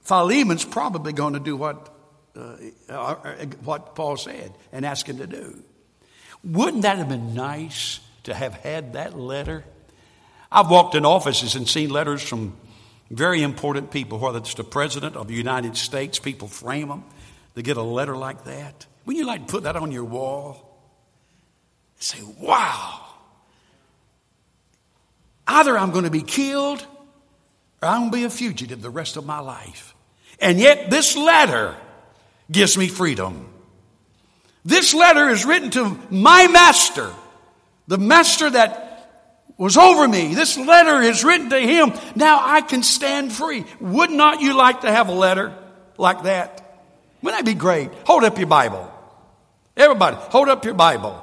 Philemon's 0.00 0.64
probably 0.64 1.12
going 1.12 1.34
to 1.34 1.40
do 1.40 1.56
what, 1.56 1.94
uh, 2.36 2.56
uh, 2.88 3.14
what 3.62 3.94
Paul 3.94 4.16
said 4.16 4.52
and 4.72 4.84
ask 4.84 5.08
him 5.08 5.18
to 5.18 5.28
do. 5.28 5.62
Wouldn't 6.42 6.82
that 6.82 6.98
have 6.98 7.08
been 7.08 7.34
nice 7.34 8.00
to 8.24 8.34
have 8.34 8.54
had 8.54 8.94
that 8.94 9.16
letter? 9.16 9.64
I've 10.50 10.68
walked 10.68 10.96
in 10.96 11.06
offices 11.06 11.54
and 11.54 11.68
seen 11.68 11.90
letters 11.90 12.22
from 12.22 12.56
very 13.08 13.42
important 13.42 13.92
people, 13.92 14.18
whether 14.18 14.38
it's 14.38 14.54
the 14.54 14.64
President 14.64 15.14
of 15.14 15.28
the 15.28 15.34
United 15.34 15.76
States, 15.76 16.18
people 16.18 16.48
frame 16.48 16.88
them 16.88 17.04
to 17.54 17.62
get 17.62 17.76
a 17.76 17.82
letter 17.82 18.16
like 18.16 18.44
that. 18.44 18.86
Wouldn't 19.04 19.20
you 19.20 19.26
like 19.26 19.46
to 19.46 19.52
put 19.52 19.64
that 19.64 19.76
on 19.76 19.92
your 19.92 20.04
wall? 20.04 20.78
And 21.94 22.02
Say, 22.02 22.18
wow. 22.40 23.00
Either 25.46 25.76
I'm 25.76 25.90
going 25.90 26.04
to 26.04 26.10
be 26.10 26.22
killed 26.22 26.86
or 27.82 27.88
I'm 27.88 28.00
going 28.00 28.10
to 28.10 28.16
be 28.16 28.24
a 28.24 28.30
fugitive 28.30 28.80
the 28.80 28.90
rest 28.90 29.16
of 29.16 29.26
my 29.26 29.40
life. 29.40 29.94
And 30.40 30.58
yet, 30.58 30.90
this 30.90 31.16
letter 31.16 31.76
gives 32.50 32.76
me 32.76 32.88
freedom. 32.88 33.48
This 34.64 34.94
letter 34.94 35.28
is 35.28 35.44
written 35.44 35.70
to 35.70 35.98
my 36.10 36.46
master, 36.48 37.12
the 37.88 37.98
master 37.98 38.48
that 38.50 38.92
was 39.56 39.76
over 39.76 40.06
me. 40.06 40.34
This 40.34 40.56
letter 40.56 41.02
is 41.02 41.24
written 41.24 41.50
to 41.50 41.58
him. 41.58 41.92
Now 42.14 42.40
I 42.42 42.60
can 42.60 42.82
stand 42.82 43.32
free. 43.32 43.64
Would 43.80 44.10
not 44.10 44.40
you 44.40 44.56
like 44.56 44.82
to 44.82 44.90
have 44.90 45.08
a 45.08 45.12
letter 45.12 45.56
like 45.98 46.24
that? 46.24 46.71
Wouldn't 47.22 47.44
that 47.44 47.50
be 47.50 47.58
great? 47.58 47.90
Hold 48.06 48.24
up 48.24 48.38
your 48.38 48.48
Bible. 48.48 48.92
Everybody, 49.76 50.16
hold 50.16 50.48
up 50.48 50.64
your 50.64 50.74
Bible. 50.74 51.22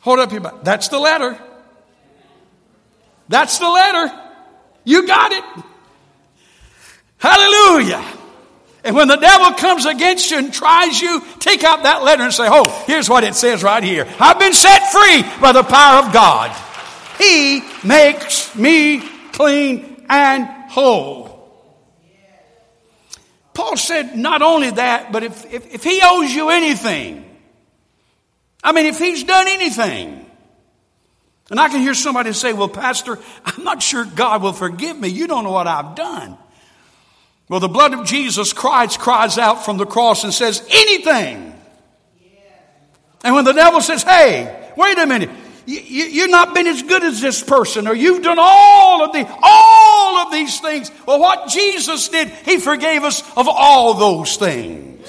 Hold 0.00 0.18
up 0.20 0.32
your 0.32 0.40
Bible. 0.40 0.60
That's 0.62 0.88
the 0.88 0.98
letter. 0.98 1.38
That's 3.28 3.58
the 3.58 3.68
letter. 3.68 4.12
You 4.84 5.06
got 5.06 5.32
it. 5.32 5.44
Hallelujah. 7.18 8.04
And 8.84 8.96
when 8.96 9.06
the 9.06 9.16
devil 9.16 9.52
comes 9.52 9.86
against 9.86 10.30
you 10.30 10.38
and 10.38 10.52
tries 10.52 11.00
you, 11.00 11.22
take 11.38 11.62
out 11.62 11.84
that 11.84 12.02
letter 12.02 12.24
and 12.24 12.32
say, 12.32 12.48
Oh, 12.48 12.84
here's 12.86 13.08
what 13.08 13.22
it 13.22 13.34
says 13.34 13.62
right 13.62 13.82
here. 13.82 14.08
I've 14.18 14.38
been 14.38 14.54
set 14.54 14.90
free 14.90 15.22
by 15.40 15.52
the 15.52 15.62
power 15.62 16.04
of 16.04 16.12
God. 16.12 16.50
He 17.18 17.62
makes 17.84 18.56
me 18.56 19.00
clean 19.32 20.04
and 20.08 20.46
whole. 20.70 21.41
Paul 23.54 23.76
said 23.76 24.16
not 24.16 24.42
only 24.42 24.70
that, 24.70 25.12
but 25.12 25.22
if, 25.22 25.52
if, 25.52 25.74
if 25.74 25.84
he 25.84 26.00
owes 26.02 26.32
you 26.34 26.50
anything, 26.50 27.24
I 28.64 28.72
mean, 28.72 28.86
if 28.86 28.98
he's 28.98 29.24
done 29.24 29.46
anything, 29.48 30.22
and 31.50 31.60
I 31.60 31.68
can 31.68 31.80
hear 31.80 31.94
somebody 31.94 32.32
say, 32.32 32.52
Well, 32.52 32.68
Pastor, 32.68 33.18
I'm 33.44 33.64
not 33.64 33.82
sure 33.82 34.04
God 34.04 34.42
will 34.42 34.52
forgive 34.52 34.98
me. 34.98 35.08
You 35.08 35.26
don't 35.26 35.44
know 35.44 35.52
what 35.52 35.66
I've 35.66 35.94
done. 35.94 36.38
Well, 37.48 37.60
the 37.60 37.68
blood 37.68 37.92
of 37.92 38.06
Jesus 38.06 38.54
Christ 38.54 38.98
cries 38.98 39.36
out 39.36 39.64
from 39.64 39.76
the 39.76 39.84
cross 39.84 40.24
and 40.24 40.32
says, 40.32 40.66
Anything. 40.70 41.50
And 43.24 43.34
when 43.34 43.44
the 43.44 43.52
devil 43.52 43.80
says, 43.80 44.02
Hey, 44.02 44.72
wait 44.76 44.98
a 44.98 45.06
minute, 45.06 45.28
you, 45.66 46.22
have 46.22 46.30
not 46.30 46.54
been 46.54 46.66
as 46.66 46.82
good 46.82 47.02
as 47.02 47.20
this 47.20 47.42
person, 47.42 47.86
or 47.86 47.94
you've 47.94 48.22
done 48.22 48.38
all 48.40 49.04
of 49.04 49.12
the 49.12 49.26
all 49.42 50.18
of 50.18 50.32
these 50.32 50.60
things. 50.60 50.90
Well, 51.06 51.20
what 51.20 51.48
Jesus 51.48 52.08
did, 52.08 52.28
He 52.28 52.58
forgave 52.58 53.04
us 53.04 53.22
of 53.36 53.48
all 53.48 53.94
those 53.94 54.36
things. 54.36 55.08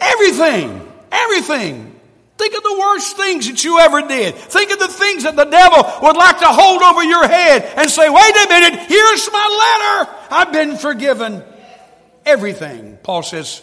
Everything, 0.00 0.92
everything. 1.10 1.92
Think 2.38 2.56
of 2.56 2.62
the 2.62 2.76
worst 2.80 3.16
things 3.16 3.46
that 3.48 3.62
you 3.62 3.78
ever 3.78 4.02
did. 4.02 4.34
Think 4.34 4.72
of 4.72 4.80
the 4.80 4.88
things 4.88 5.22
that 5.22 5.36
the 5.36 5.44
devil 5.44 5.84
would 6.02 6.16
like 6.16 6.40
to 6.40 6.46
hold 6.46 6.82
over 6.82 7.04
your 7.04 7.28
head 7.28 7.62
and 7.76 7.88
say, 7.88 8.08
wait 8.08 8.34
a 8.34 8.48
minute, 8.48 8.80
here's 8.88 9.30
my 9.30 10.04
letter. 10.04 10.16
I've 10.30 10.52
been 10.52 10.76
forgiven. 10.76 11.44
Everything. 12.26 12.98
Paul 13.02 13.22
says, 13.22 13.62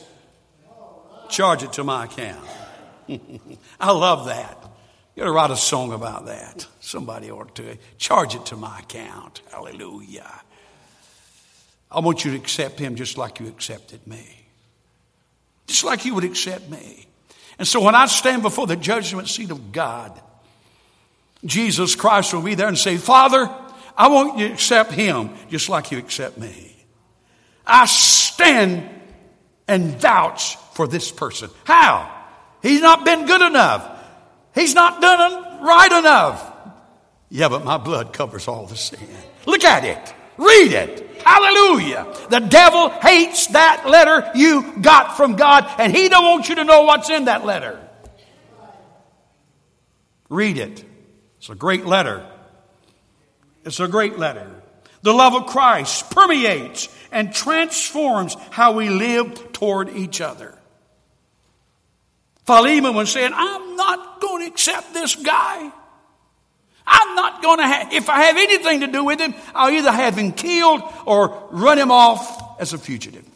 charge 1.30 1.64
it 1.64 1.74
to 1.74 1.84
my 1.84 2.06
account. 2.06 2.48
I 3.80 3.92
love 3.92 4.28
that. 4.28 4.59
You 5.20 5.26
ought 5.26 5.28
to 5.28 5.34
write 5.34 5.52
a 5.52 5.58
song 5.58 5.92
about 5.92 6.28
that. 6.28 6.66
Somebody 6.80 7.30
ought 7.30 7.54
to. 7.56 7.78
Charge 7.98 8.36
it 8.36 8.46
to 8.46 8.56
my 8.56 8.80
account. 8.80 9.42
Hallelujah. 9.52 10.32
I 11.92 12.00
want 12.00 12.24
you 12.24 12.32
to 12.32 12.38
accept 12.38 12.80
him 12.80 12.96
just 12.96 13.18
like 13.18 13.42
you 13.42 13.48
accepted 13.48 14.08
me. 14.08 14.26
Just 15.68 15.84
like 15.84 16.06
you 16.06 16.16
would 16.16 16.24
accept 16.24 16.70
me. 16.70 17.06
And 17.58 17.68
so 17.68 17.82
when 17.82 17.96
I 17.96 18.06
stand 18.06 18.44
before 18.44 18.66
the 18.66 18.78
judgment 18.78 19.28
seat 19.28 19.52
of 19.52 19.74
God, 19.74 20.18
Jesus 21.44 21.98
Christ 21.98 22.34
will 22.34 22.42
be 22.42 22.56
there 22.56 22.70
and 22.70 22.78
say, 22.78 22.96
Father, 22.96 23.50
I 23.98 24.08
want 24.08 24.40
you 24.40 24.48
to 24.48 24.54
accept 24.54 24.94
him 24.94 25.32
just 25.50 25.68
like 25.68 25.92
you 25.92 25.98
accept 25.98 26.38
me. 26.38 26.78
I 27.68 27.88
stand 27.88 28.90
and 29.68 30.00
vouch 30.00 30.56
for 30.76 30.88
this 30.88 31.12
person. 31.12 31.50
How? 31.66 32.10
He's 32.62 32.80
not 32.80 33.04
been 33.04 33.26
good 33.26 33.42
enough. 33.42 33.98
He's 34.56 34.74
not 34.74 35.02
done 35.02 35.64
right 35.64 35.92
enough. 35.92 36.54
Yeah, 37.30 37.50
but 37.50 37.64
my 37.64 37.78
blood 37.78 38.12
covers 38.14 38.48
all 38.48 38.66
the 38.66 38.76
sin. 38.76 39.00
Look 39.46 39.64
at 39.64 39.86
it. 39.86 40.14
Read 40.38 40.74
it. 40.74 41.22
Hallelujah. 41.24 42.08
The 42.30 42.40
devil 42.40 42.90
hates 42.90 43.48
that 43.48 43.88
letter 43.88 44.32
you 44.36 44.78
got 44.82 45.18
from 45.18 45.36
God, 45.36 45.70
and 45.78 45.96
he 45.96 46.10
don't 46.10 46.24
want 46.24 46.50
you 46.50 46.56
to 46.56 46.64
know 46.64 46.84
what's 46.84 47.10
in 47.10 47.26
that 47.26 47.46
letter. 47.46 47.80
Read 50.30 50.58
it. 50.58 50.84
It's 51.38 51.50
a 51.50 51.56
great 51.56 51.86
letter. 51.86 52.26
It's 53.66 53.80
a 53.80 53.88
great 53.88 54.18
letter. 54.18 54.50
The 55.02 55.14
love 55.14 55.34
of 55.34 55.48
Christ 55.48 56.12
permeates 56.12 56.90
and 57.12 57.34
transforms 57.34 58.36
how 58.52 58.74
we 58.74 58.90
live 58.90 59.52
toward 59.54 59.90
each 59.90 60.22
other. 60.22 60.59
Philemon 62.50 62.96
was 62.96 63.12
saying, 63.12 63.32
I'm 63.36 63.76
not 63.76 64.20
going 64.20 64.42
to 64.42 64.48
accept 64.48 64.92
this 64.92 65.16
guy. 65.16 65.72
I'm 66.88 67.16
not 67.16 67.44
going 67.44 67.60
to 67.60 67.68
have, 67.68 67.94
if 67.94 68.10
I 68.10 68.24
have 68.24 68.38
anything 68.38 68.80
to 68.80 68.88
do 68.88 69.04
with 69.04 69.20
him, 69.20 69.36
I'll 69.54 69.70
either 69.70 69.92
have 69.92 70.18
him 70.18 70.32
killed 70.32 70.82
or 71.06 71.48
run 71.52 71.78
him 71.78 71.92
off 71.92 72.60
as 72.60 72.74
a 72.74 72.80
fugitive. 72.80 73.30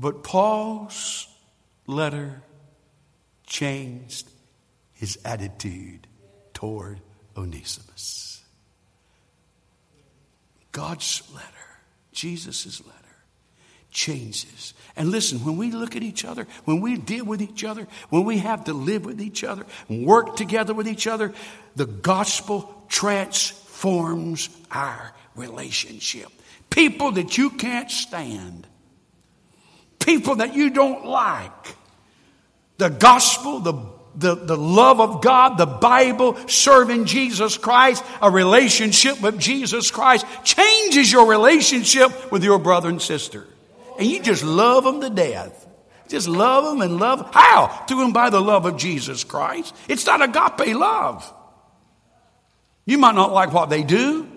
But 0.00 0.24
Paul's 0.24 1.28
letter 1.86 2.42
changed 3.46 4.28
his 4.94 5.16
attitude 5.24 6.08
toward 6.54 6.98
Onesimus. 7.36 8.42
God's 10.72 11.22
letter, 11.32 11.46
Jesus' 12.10 12.84
letter 12.84 13.01
changes. 13.92 14.74
And 14.96 15.10
listen, 15.10 15.44
when 15.44 15.56
we 15.56 15.70
look 15.70 15.96
at 15.96 16.02
each 16.02 16.24
other, 16.24 16.46
when 16.64 16.80
we 16.80 16.96
deal 16.96 17.24
with 17.24 17.40
each 17.40 17.64
other, 17.64 17.86
when 18.10 18.24
we 18.24 18.38
have 18.38 18.64
to 18.64 18.72
live 18.72 19.04
with 19.04 19.20
each 19.20 19.44
other, 19.44 19.64
work 19.88 20.36
together 20.36 20.74
with 20.74 20.88
each 20.88 21.06
other, 21.06 21.32
the 21.76 21.86
gospel 21.86 22.84
transforms 22.88 24.48
our 24.70 25.12
relationship. 25.36 26.28
People 26.70 27.12
that 27.12 27.38
you 27.38 27.50
can't 27.50 27.90
stand, 27.90 28.66
people 29.98 30.36
that 30.36 30.54
you 30.54 30.70
don't 30.70 31.06
like, 31.06 31.76
the 32.78 32.88
gospel, 32.88 33.60
the 33.60 33.74
the, 34.14 34.34
the 34.34 34.58
love 34.58 35.00
of 35.00 35.22
God, 35.22 35.56
the 35.56 35.64
Bible, 35.64 36.36
serving 36.46 37.06
Jesus 37.06 37.56
Christ, 37.56 38.04
a 38.20 38.30
relationship 38.30 39.22
with 39.22 39.38
Jesus 39.38 39.90
Christ 39.90 40.26
changes 40.44 41.10
your 41.10 41.26
relationship 41.26 42.30
with 42.30 42.44
your 42.44 42.58
brother 42.58 42.90
and 42.90 43.00
sister. 43.00 43.46
And 43.98 44.06
you 44.06 44.22
just 44.22 44.44
love 44.44 44.84
them 44.84 45.00
to 45.00 45.10
death. 45.10 45.66
Just 46.08 46.28
love 46.28 46.64
them 46.64 46.82
and 46.82 46.98
love. 46.98 47.30
How? 47.32 47.68
Through 47.88 48.00
them 48.00 48.12
by 48.12 48.30
the 48.30 48.40
love 48.40 48.66
of 48.66 48.76
Jesus 48.76 49.24
Christ. 49.24 49.74
It's 49.88 50.04
not 50.04 50.20
agape 50.20 50.74
love. 50.76 51.32
You 52.84 52.98
might 52.98 53.14
not 53.14 53.32
like 53.32 53.52
what 53.52 53.70
they 53.70 53.82
do, 53.82 54.28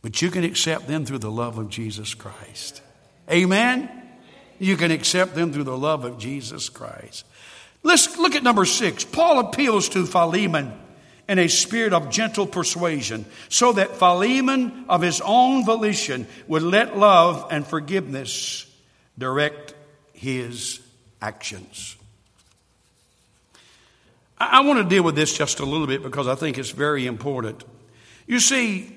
but 0.00 0.22
you 0.22 0.30
can 0.30 0.44
accept 0.44 0.86
them 0.86 1.04
through 1.04 1.18
the 1.18 1.30
love 1.30 1.58
of 1.58 1.68
Jesus 1.68 2.14
Christ. 2.14 2.82
Amen? 3.30 3.90
You 4.58 4.76
can 4.76 4.90
accept 4.90 5.34
them 5.34 5.52
through 5.52 5.64
the 5.64 5.76
love 5.76 6.04
of 6.04 6.18
Jesus 6.18 6.68
Christ. 6.68 7.24
Let's 7.82 8.16
look 8.16 8.34
at 8.34 8.42
number 8.42 8.64
six. 8.64 9.04
Paul 9.04 9.40
appeals 9.40 9.88
to 9.90 10.06
Philemon 10.06 10.72
in 11.28 11.38
a 11.38 11.48
spirit 11.48 11.92
of 11.92 12.10
gentle 12.10 12.46
persuasion, 12.46 13.26
so 13.48 13.72
that 13.72 13.96
Philemon, 13.96 14.86
of 14.88 15.02
his 15.02 15.20
own 15.20 15.64
volition, 15.64 16.26
would 16.46 16.62
let 16.62 16.96
love 16.96 17.46
and 17.50 17.66
forgiveness 17.66 18.66
direct 19.18 19.74
his 20.14 20.80
actions. 21.20 21.96
I, 24.40 24.60
want 24.60 24.78
to 24.78 24.88
deal 24.88 25.02
with 25.02 25.16
this 25.16 25.36
just 25.36 25.60
a 25.60 25.64
little 25.64 25.86
bit 25.86 26.02
because 26.02 26.28
I 26.28 26.34
think 26.34 26.58
it's 26.58 26.70
very 26.70 27.06
important. 27.06 27.64
You 28.26 28.38
see, 28.38 28.94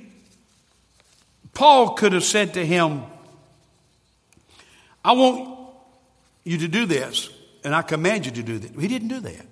Paul 1.54 1.96
could 1.96 2.14
have 2.14 2.24
said 2.24 2.54
to 2.54 2.66
him, 2.66 3.02
I 5.04 5.14
want 5.14 5.58
you 6.44 6.60
to 6.60 6.68
do 6.68 6.86
this, 6.86 7.30
and 7.64 7.74
I 7.74 7.82
command 7.82 8.26
you 8.26 8.32
to 8.34 8.44
do 8.44 8.60
that. 8.60 8.80
He 8.80 8.88
didn't 8.88 9.08
do 9.08 9.20
that. 9.22 9.51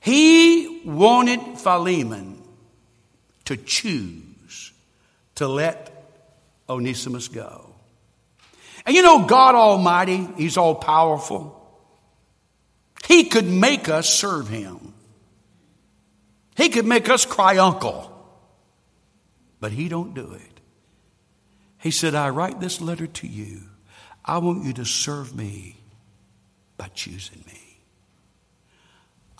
He 0.00 0.82
wanted 0.84 1.58
Philemon 1.58 2.42
to 3.44 3.56
choose 3.56 4.72
to 5.36 5.46
let 5.46 5.90
Onesimus 6.68 7.28
go. 7.28 7.74
And 8.86 8.96
you 8.96 9.02
know, 9.02 9.26
God 9.26 9.54
Almighty, 9.54 10.26
He's 10.36 10.56
all 10.56 10.74
powerful. 10.74 11.56
He 13.06 13.24
could 13.24 13.46
make 13.46 13.88
us 13.88 14.12
serve 14.12 14.48
Him. 14.48 14.94
He 16.56 16.68
could 16.68 16.86
make 16.86 17.08
us 17.08 17.26
cry 17.26 17.58
uncle. 17.58 18.06
But 19.60 19.72
He 19.72 19.88
don't 19.88 20.14
do 20.14 20.32
it. 20.32 20.60
He 21.78 21.90
said, 21.90 22.14
I 22.14 22.30
write 22.30 22.60
this 22.60 22.80
letter 22.80 23.06
to 23.06 23.26
you 23.26 23.62
I 24.24 24.38
want 24.38 24.64
you 24.64 24.72
to 24.74 24.84
serve 24.84 25.34
me 25.34 25.76
by 26.76 26.88
choosing 26.88 27.42
me. 27.46 27.69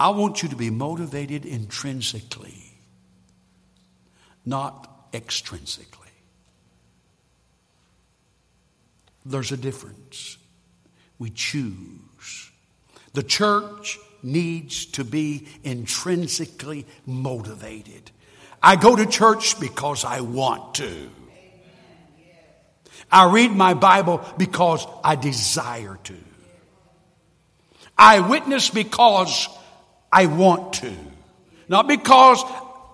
I 0.00 0.08
want 0.08 0.42
you 0.42 0.48
to 0.48 0.56
be 0.56 0.70
motivated 0.70 1.44
intrinsically, 1.44 2.72
not 4.46 5.12
extrinsically. 5.12 6.08
There's 9.26 9.52
a 9.52 9.58
difference. 9.58 10.38
We 11.18 11.28
choose. 11.28 12.50
The 13.12 13.22
church 13.22 13.98
needs 14.22 14.86
to 14.86 15.04
be 15.04 15.46
intrinsically 15.64 16.86
motivated. 17.04 18.10
I 18.62 18.76
go 18.76 18.96
to 18.96 19.04
church 19.04 19.60
because 19.60 20.06
I 20.06 20.22
want 20.22 20.76
to. 20.76 21.10
I 23.12 23.30
read 23.30 23.50
my 23.50 23.74
Bible 23.74 24.24
because 24.38 24.86
I 25.04 25.16
desire 25.16 25.98
to. 26.04 26.16
I 27.98 28.20
witness 28.20 28.70
because 28.70 29.46
I 30.12 30.26
want 30.26 30.74
to. 30.74 30.92
Not 31.68 31.86
because 31.86 32.42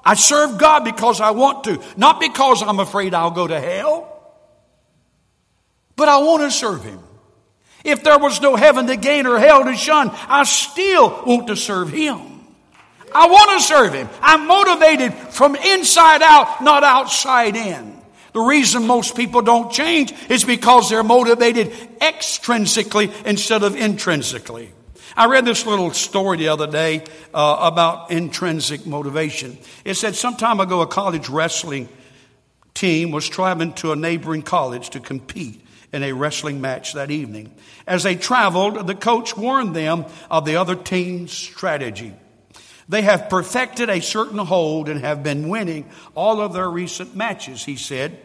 I 0.05 0.14
serve 0.14 0.59
God 0.59 0.85
because 0.85 1.20
I 1.20 1.31
want 1.31 1.64
to. 1.64 1.83
Not 1.96 2.20
because 2.20 2.62
I'm 2.62 2.79
afraid 2.79 3.14
I'll 3.14 3.31
go 3.31 3.46
to 3.46 3.61
hell. 3.61 4.12
But 5.96 6.09
I 6.09 6.18
want 6.18 6.42
to 6.42 6.50
serve 6.50 6.85
Him. 6.85 7.00
If 7.85 8.02
there 8.02 8.18
was 8.18 8.40
no 8.40 8.55
heaven 8.55 8.87
to 8.88 8.96
gain 8.96 9.26
or 9.26 9.38
hell 9.38 9.64
to 9.64 9.74
shun, 9.74 10.11
I 10.12 10.44
still 10.44 11.09
want 11.24 11.46
to 11.48 11.57
serve 11.57 11.90
Him. 11.90 12.20
I 13.14 13.29
want 13.29 13.59
to 13.59 13.66
serve 13.66 13.94
Him. 13.94 14.09
I'm 14.20 14.46
motivated 14.46 15.14
from 15.14 15.57
inside 15.57 16.22
out, 16.22 16.62
not 16.62 16.85
outside 16.85 17.57
in. 17.57 17.96
The 18.33 18.40
reason 18.42 18.87
most 18.87 19.16
people 19.16 19.40
don't 19.40 19.72
change 19.72 20.12
is 20.29 20.44
because 20.44 20.90
they're 20.90 21.02
motivated 21.02 21.70
extrinsically 22.00 23.11
instead 23.24 23.62
of 23.62 23.74
intrinsically. 23.74 24.70
I 25.16 25.26
read 25.26 25.46
this 25.46 25.64
little 25.64 25.92
story 25.92 26.37
the 26.37 26.48
other 26.48 26.66
day 26.66 27.02
uh, 27.33 27.57
about 27.61 28.11
intrinsic 28.11 28.87
motivation. 28.87 29.57
It 29.83 29.94
said 29.94 30.14
some 30.14 30.37
time 30.37 30.61
ago 30.61 30.83
a 30.83 30.87
college 30.87 31.31
wrestling 31.31 31.88
team 32.74 33.12
was 33.12 33.26
traveling 33.26 33.72
to 33.74 33.92
a 33.92 33.96
neighboring 33.96 34.42
college 34.42 34.90
to 34.90 35.00
compete 35.00 35.64
in 35.90 36.02
a 36.02 36.12
wrestling 36.12 36.61
match 36.61 36.92
that 36.92 37.11
evening. 37.11 37.55
As 37.87 38.02
they 38.02 38.14
traveled, 38.14 38.87
the 38.87 38.94
coach 38.94 39.35
warned 39.35 39.74
them 39.74 40.05
of 40.31 40.44
the 40.44 40.57
other 40.57 40.74
team's 40.74 41.33
strategy. 41.33 42.12
They 42.87 43.00
have 43.00 43.31
perfected 43.31 43.88
a 43.88 44.00
certain 44.00 44.38
hold 44.38 44.90
and 44.90 45.00
have 45.00 45.22
been 45.22 45.48
winning 45.48 45.88
all 46.14 46.42
of 46.42 46.52
their 46.52 46.68
recent 46.68 47.16
matches, 47.16 47.64
he 47.64 47.76
said 47.76 48.18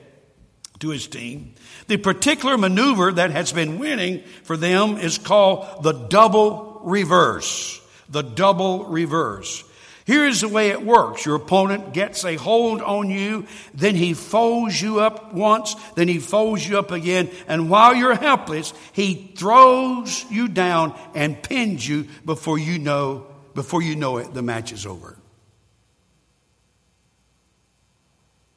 to 0.79 0.89
his 0.89 1.07
team. 1.07 1.53
The 1.87 1.97
particular 1.97 2.57
maneuver 2.57 3.13
that 3.13 3.31
has 3.31 3.53
been 3.53 3.79
winning 3.79 4.23
for 4.43 4.57
them 4.57 4.97
is 4.97 5.17
called 5.17 5.83
the 5.83 5.93
double 5.93 6.70
reverse. 6.83 7.81
The 8.09 8.21
double 8.21 8.85
reverse. 8.85 9.63
Here's 10.05 10.41
the 10.41 10.47
way 10.49 10.69
it 10.69 10.83
works. 10.83 11.25
Your 11.25 11.35
opponent 11.35 11.93
gets 11.93 12.25
a 12.25 12.35
hold 12.35 12.81
on 12.81 13.09
you, 13.09 13.45
then 13.73 13.95
he 13.95 14.13
folds 14.13 14.81
you 14.81 14.99
up 14.99 15.33
once, 15.33 15.75
then 15.95 16.07
he 16.07 16.19
folds 16.19 16.67
you 16.67 16.79
up 16.79 16.91
again, 16.91 17.29
and 17.47 17.69
while 17.69 17.93
you're 17.93 18.15
helpless, 18.15 18.73
he 18.93 19.31
throws 19.35 20.25
you 20.29 20.47
down 20.47 20.99
and 21.13 21.41
pins 21.41 21.87
you 21.87 22.07
before 22.25 22.57
you 22.57 22.79
know, 22.79 23.27
before 23.53 23.81
you 23.81 23.95
know 23.95 24.17
it, 24.17 24.33
the 24.33 24.41
match 24.41 24.71
is 24.71 24.85
over. 24.85 25.17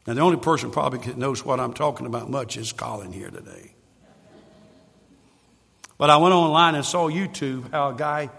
Now, 0.07 0.15
the 0.15 0.21
only 0.21 0.39
person 0.39 0.71
probably 0.71 0.99
that 1.01 1.17
knows 1.17 1.45
what 1.45 1.61
I'm 1.61 1.73
talking 1.73 2.07
about 2.07 2.29
much 2.29 2.57
is 2.57 2.73
Colin 2.73 3.13
here 3.13 3.31
today. 3.31 3.75
But 5.99 6.11
I 6.11 6.17
went 6.17 6.35
online 6.35 6.75
and 6.75 6.85
saw 6.85 7.09
YouTube 7.09 7.71
how 7.71 7.91
a 7.91 7.95
guy, 7.95 8.31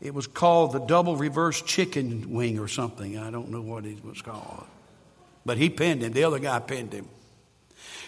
it 0.00 0.14
was 0.14 0.26
called 0.26 0.72
the 0.72 0.78
double 0.80 1.16
reverse 1.16 1.60
chicken 1.62 2.32
wing 2.32 2.58
or 2.58 2.68
something. 2.68 3.18
I 3.18 3.30
don't 3.30 3.50
know 3.50 3.62
what 3.62 3.84
it 3.84 4.04
was 4.04 4.22
called. 4.22 4.64
But 5.44 5.58
he 5.58 5.70
pinned 5.70 6.02
him. 6.02 6.12
The 6.12 6.24
other 6.24 6.38
guy 6.38 6.58
pinned 6.60 6.92
him. 6.92 7.08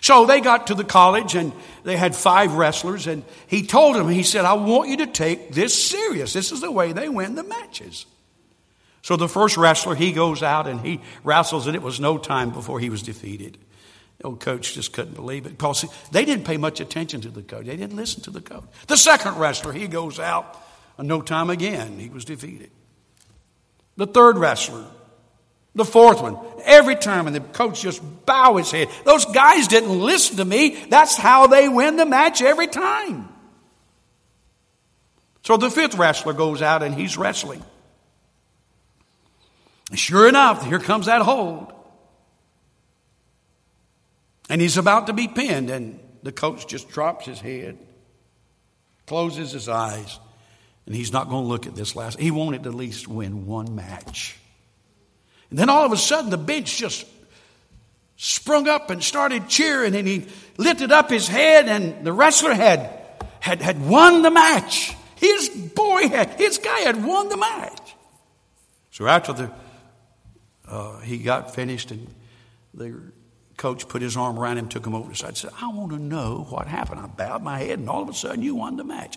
So 0.01 0.27
they 0.27 0.41
got 0.41 0.67
to 0.67 0.75
the 0.75 0.85
college 0.85 1.35
and 1.35 1.53
they 1.83 1.97
had 1.97 2.15
five 2.15 2.53
wrestlers 2.55 3.07
and 3.07 3.25
he 3.47 3.67
told 3.67 3.97
them, 3.97 4.09
he 4.09 4.23
said, 4.23 4.45
I 4.45 4.53
want 4.53 4.91
you 4.91 4.99
to 4.99 5.07
take 5.07 5.53
this 5.53 5.73
serious. 5.73 6.33
This 6.33 6.53
is 6.53 6.61
the 6.61 6.71
way 6.71 6.93
they 6.93 7.09
win 7.09 7.35
the 7.35 7.43
matches. 7.43 8.07
So 9.01 9.17
the 9.17 9.29
first 9.29 9.57
wrestler, 9.57 9.95
he 9.95 10.13
goes 10.13 10.43
out 10.43 10.67
and 10.67 10.81
he 10.81 11.01
wrestles, 11.25 11.67
and 11.67 11.77
it 11.77 11.83
was 11.83 12.01
no 12.01 12.17
time 12.17 12.51
before 12.51 12.81
he 12.81 12.89
was 12.89 13.03
defeated. 13.03 13.59
Old 14.25 14.41
coach 14.41 14.75
just 14.75 14.93
couldn't 14.93 15.15
believe 15.15 15.45
it 15.45 15.51
because 15.51 15.85
they 16.11 16.25
didn't 16.25 16.45
pay 16.45 16.57
much 16.57 16.81
attention 16.81 17.21
to 17.23 17.29
the 17.29 17.43
coach. 17.43 17.67
They 17.67 17.77
didn't 17.77 17.97
listen 17.97 18.23
to 18.23 18.31
the 18.31 18.41
coach. 18.41 18.65
The 18.87 18.97
second 18.97 19.37
wrestler, 19.37 19.73
he 19.73 19.87
goes 19.87 20.19
out, 20.19 20.59
no 20.99 21.21
time 21.21 21.51
again, 21.51 21.99
he 21.99 22.09
was 22.09 22.25
defeated. 22.25 22.71
The 23.97 24.07
third 24.07 24.39
wrestler, 24.39 24.85
the 25.75 25.85
fourth 25.85 26.23
one, 26.23 26.39
every 26.65 26.97
time, 26.97 27.27
and 27.27 27.37
the 27.37 27.41
coach 27.41 27.83
just 27.83 28.03
bow 28.25 28.57
his 28.57 28.71
head. 28.71 28.89
Those 29.05 29.27
guys 29.27 29.69
didn't 29.69 30.01
listen 30.01 30.39
to 30.39 30.45
me. 30.45 30.83
That's 30.89 31.17
how 31.17 31.47
they 31.47 31.69
win 31.69 31.97
the 31.97 32.07
match 32.07 32.41
every 32.41 32.69
time. 32.69 33.29
So 35.43 35.59
the 35.59 35.71
fifth 35.71 35.97
wrestler 35.97 36.33
goes 36.33 36.63
out 36.63 36.83
and 36.83 36.95
he's 36.95 37.19
wrestling. 37.19 37.63
Sure 39.93 40.27
enough, 40.27 40.65
here 40.65 40.79
comes 40.79 41.07
that 41.07 41.21
hold. 41.21 41.74
And 44.55 44.61
he's 44.61 44.77
about 44.77 45.09
to 45.09 45.13
be 45.13 45.27
pinned, 45.27 45.69
and 45.69 45.99
the 46.23 46.31
coach 46.31 46.69
just 46.69 46.89
drops 46.89 47.27
his 47.27 47.41
head, 47.41 47.77
closes 49.05 49.51
his 49.51 49.69
eyes, 49.69 50.21
and 50.87 50.95
he's 50.95 51.13
not 51.13 51.29
going 51.29 51.43
to 51.43 51.49
look 51.49 51.67
at 51.67 51.75
this 51.75 51.97
last. 51.97 52.21
He 52.21 52.31
wanted 52.31 52.63
to 52.63 52.69
at 52.69 52.77
least 52.77 53.09
win 53.09 53.47
one 53.47 53.75
match. 53.75 54.39
And 55.51 55.59
then 55.59 55.71
all 55.71 55.85
of 55.85 55.91
a 55.91 55.97
sudden, 55.97 56.31
the 56.31 56.39
bench 56.39 56.77
just 56.77 57.05
sprung 58.17 58.69
up 58.69 58.91
and 58.91 59.03
started 59.03 59.49
cheering, 59.49 59.97
and 59.97 60.07
he 60.07 60.29
lifted 60.57 60.93
up 60.93 61.11
his 61.11 61.27
head, 61.27 61.67
and 61.67 62.07
the 62.07 62.13
wrestler 62.13 62.55
had, 62.55 62.97
had, 63.41 63.61
had 63.61 63.85
won 63.85 64.23
the 64.23 64.31
match. 64.31 64.95
His 65.17 65.49
boy 65.49 66.07
had, 66.07 66.31
his 66.39 66.59
guy 66.59 66.79
had 66.83 67.05
won 67.05 67.29
the 67.29 67.37
match. 67.37 67.97
So 68.93 69.09
after 69.09 69.33
the 69.33 69.51
uh, 70.69 71.01
he 71.01 71.19
got 71.19 71.57
finished, 71.57 71.91
and 71.91 72.07
the 72.73 73.01
coach 73.57 73.89
put 73.89 74.03
his 74.03 74.17
arm 74.17 74.39
around 74.39 74.59
him, 74.59 74.69
took 74.69 74.87
him 74.87 74.95
over 74.95 75.05
to 75.05 75.11
the 75.11 75.17
side, 75.17 75.37
said, 75.37 75.51
I 75.61 75.69
want 75.69 75.93
to 75.93 75.99
know 75.99 76.47
what 76.51 76.67
happened. 76.67 77.01
I 77.01 77.07
bowed 77.07 77.43
my 77.43 77.59
head, 77.59 77.79
and 77.79 77.89
all 77.89 78.03
of 78.03 78.09
a 78.09 78.15
sudden 78.15 78.43
you 78.43 78.55
won 78.55 78.77
the 78.77 78.85
match. 78.85 79.17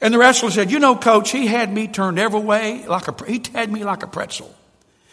And 0.00 0.12
the 0.12 0.18
wrestler 0.18 0.50
said, 0.50 0.70
You 0.70 0.78
know, 0.78 0.96
coach, 0.96 1.30
he 1.30 1.46
had 1.46 1.72
me 1.72 1.88
turned 1.88 2.18
every 2.18 2.40
way 2.40 2.86
like 2.86 3.08
a, 3.08 3.26
he 3.26 3.42
had 3.52 3.72
me 3.72 3.84
like 3.84 4.02
a 4.02 4.06
pretzel. 4.06 4.54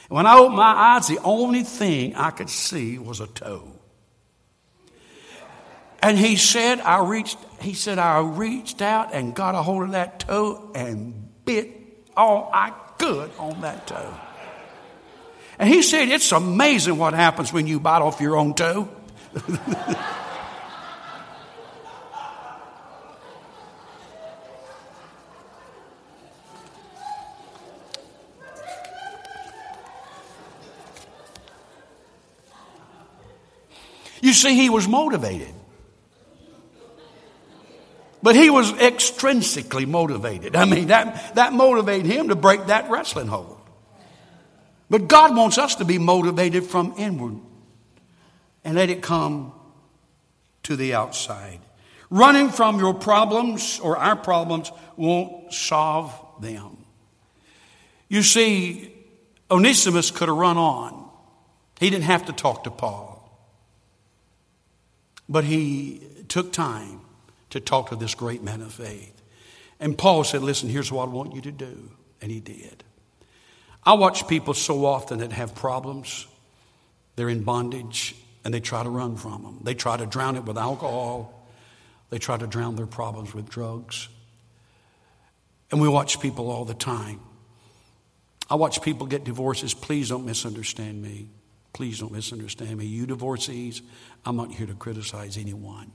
And 0.09 0.17
when 0.17 0.25
I 0.25 0.37
opened 0.37 0.57
my 0.57 0.63
eyes, 0.63 1.07
the 1.07 1.19
only 1.23 1.63
thing 1.63 2.15
I 2.15 2.31
could 2.31 2.49
see 2.49 2.97
was 2.97 3.19
a 3.19 3.27
toe. 3.27 3.71
And 6.01 6.17
he 6.17 6.35
said, 6.35 6.81
I 6.81 6.99
reached, 7.07 7.37
he 7.61 7.73
said, 7.73 7.97
I 7.97 8.19
reached 8.19 8.81
out 8.81 9.13
and 9.13 9.33
got 9.33 9.55
a 9.55 9.61
hold 9.61 9.83
of 9.83 9.91
that 9.91 10.19
toe 10.19 10.69
and 10.75 11.29
bit 11.45 11.71
all 12.17 12.49
I 12.53 12.73
could 12.97 13.31
on 13.39 13.61
that 13.61 13.87
toe. 13.87 14.13
And 15.59 15.69
he 15.69 15.81
said, 15.81 16.09
It's 16.09 16.31
amazing 16.31 16.97
what 16.97 17.13
happens 17.13 17.53
when 17.53 17.67
you 17.67 17.79
bite 17.79 18.01
off 18.01 18.21
your 18.21 18.37
own 18.37 18.53
toe. 18.53 18.89
You 34.23 34.31
see, 34.31 34.55
he 34.55 34.69
was 34.69 34.87
motivated. 34.87 35.53
But 38.23 38.37
he 38.37 38.49
was 38.49 38.71
extrinsically 38.71 39.85
motivated. 39.85 40.55
I 40.55 40.63
mean, 40.63 40.87
that, 40.87 41.35
that 41.35 41.51
motivated 41.51 42.05
him 42.05 42.29
to 42.29 42.35
break 42.35 42.67
that 42.67 42.89
wrestling 42.89 43.27
hold. 43.27 43.52
But 44.93 45.07
God 45.07 45.35
wants 45.35 45.57
us 45.57 45.73
to 45.77 45.85
be 45.85 45.97
motivated 45.97 46.65
from 46.65 46.93
inward 46.99 47.39
and 48.63 48.75
let 48.75 48.91
it 48.91 49.01
come 49.01 49.51
to 50.61 50.75
the 50.75 50.93
outside. 50.93 51.61
Running 52.11 52.49
from 52.49 52.77
your 52.77 52.93
problems 52.93 53.79
or 53.79 53.97
our 53.97 54.15
problems 54.15 54.71
won't 54.95 55.51
solve 55.51 56.13
them. 56.39 56.77
You 58.07 58.21
see, 58.21 58.93
Onesimus 59.49 60.11
could 60.11 60.27
have 60.27 60.37
run 60.37 60.57
on. 60.57 61.09
He 61.79 61.89
didn't 61.89 62.03
have 62.03 62.27
to 62.27 62.31
talk 62.31 62.65
to 62.65 62.69
Paul. 62.69 63.35
But 65.27 65.43
he 65.43 66.03
took 66.27 66.53
time 66.53 67.01
to 67.49 67.59
talk 67.59 67.89
to 67.89 67.95
this 67.95 68.13
great 68.13 68.43
man 68.43 68.61
of 68.61 68.71
faith. 68.71 69.23
And 69.79 69.97
Paul 69.97 70.23
said, 70.23 70.43
Listen, 70.43 70.69
here's 70.69 70.91
what 70.91 71.09
I 71.09 71.11
want 71.11 71.33
you 71.33 71.41
to 71.41 71.51
do. 71.51 71.89
And 72.21 72.31
he 72.31 72.39
did. 72.39 72.83
I 73.85 73.93
watch 73.93 74.27
people 74.27 74.53
so 74.53 74.85
often 74.85 75.19
that 75.19 75.33
have 75.33 75.55
problems, 75.55 76.27
they're 77.15 77.29
in 77.29 77.43
bondage, 77.43 78.15
and 78.43 78.53
they 78.53 78.59
try 78.59 78.83
to 78.83 78.89
run 78.89 79.17
from 79.17 79.43
them. 79.43 79.59
They 79.63 79.73
try 79.73 79.97
to 79.97 80.05
drown 80.05 80.35
it 80.35 80.43
with 80.45 80.57
alcohol, 80.57 81.47
they 82.09 82.17
try 82.19 82.37
to 82.37 82.47
drown 82.47 82.75
their 82.75 82.85
problems 82.85 83.33
with 83.33 83.49
drugs. 83.49 84.07
And 85.71 85.81
we 85.81 85.87
watch 85.87 86.19
people 86.19 86.51
all 86.51 86.65
the 86.65 86.75
time. 86.75 87.19
I 88.49 88.55
watch 88.55 88.83
people 88.83 89.07
get 89.07 89.23
divorces. 89.23 89.73
Please 89.73 90.09
don't 90.09 90.25
misunderstand 90.25 91.01
me. 91.01 91.29
Please 91.73 91.99
don't 91.99 92.11
misunderstand 92.11 92.77
me. 92.77 92.85
You 92.85 93.07
divorcees, 93.07 93.81
I'm 94.23 94.35
not 94.35 94.51
here 94.51 94.67
to 94.67 94.75
criticize 94.75 95.37
anyone. 95.37 95.91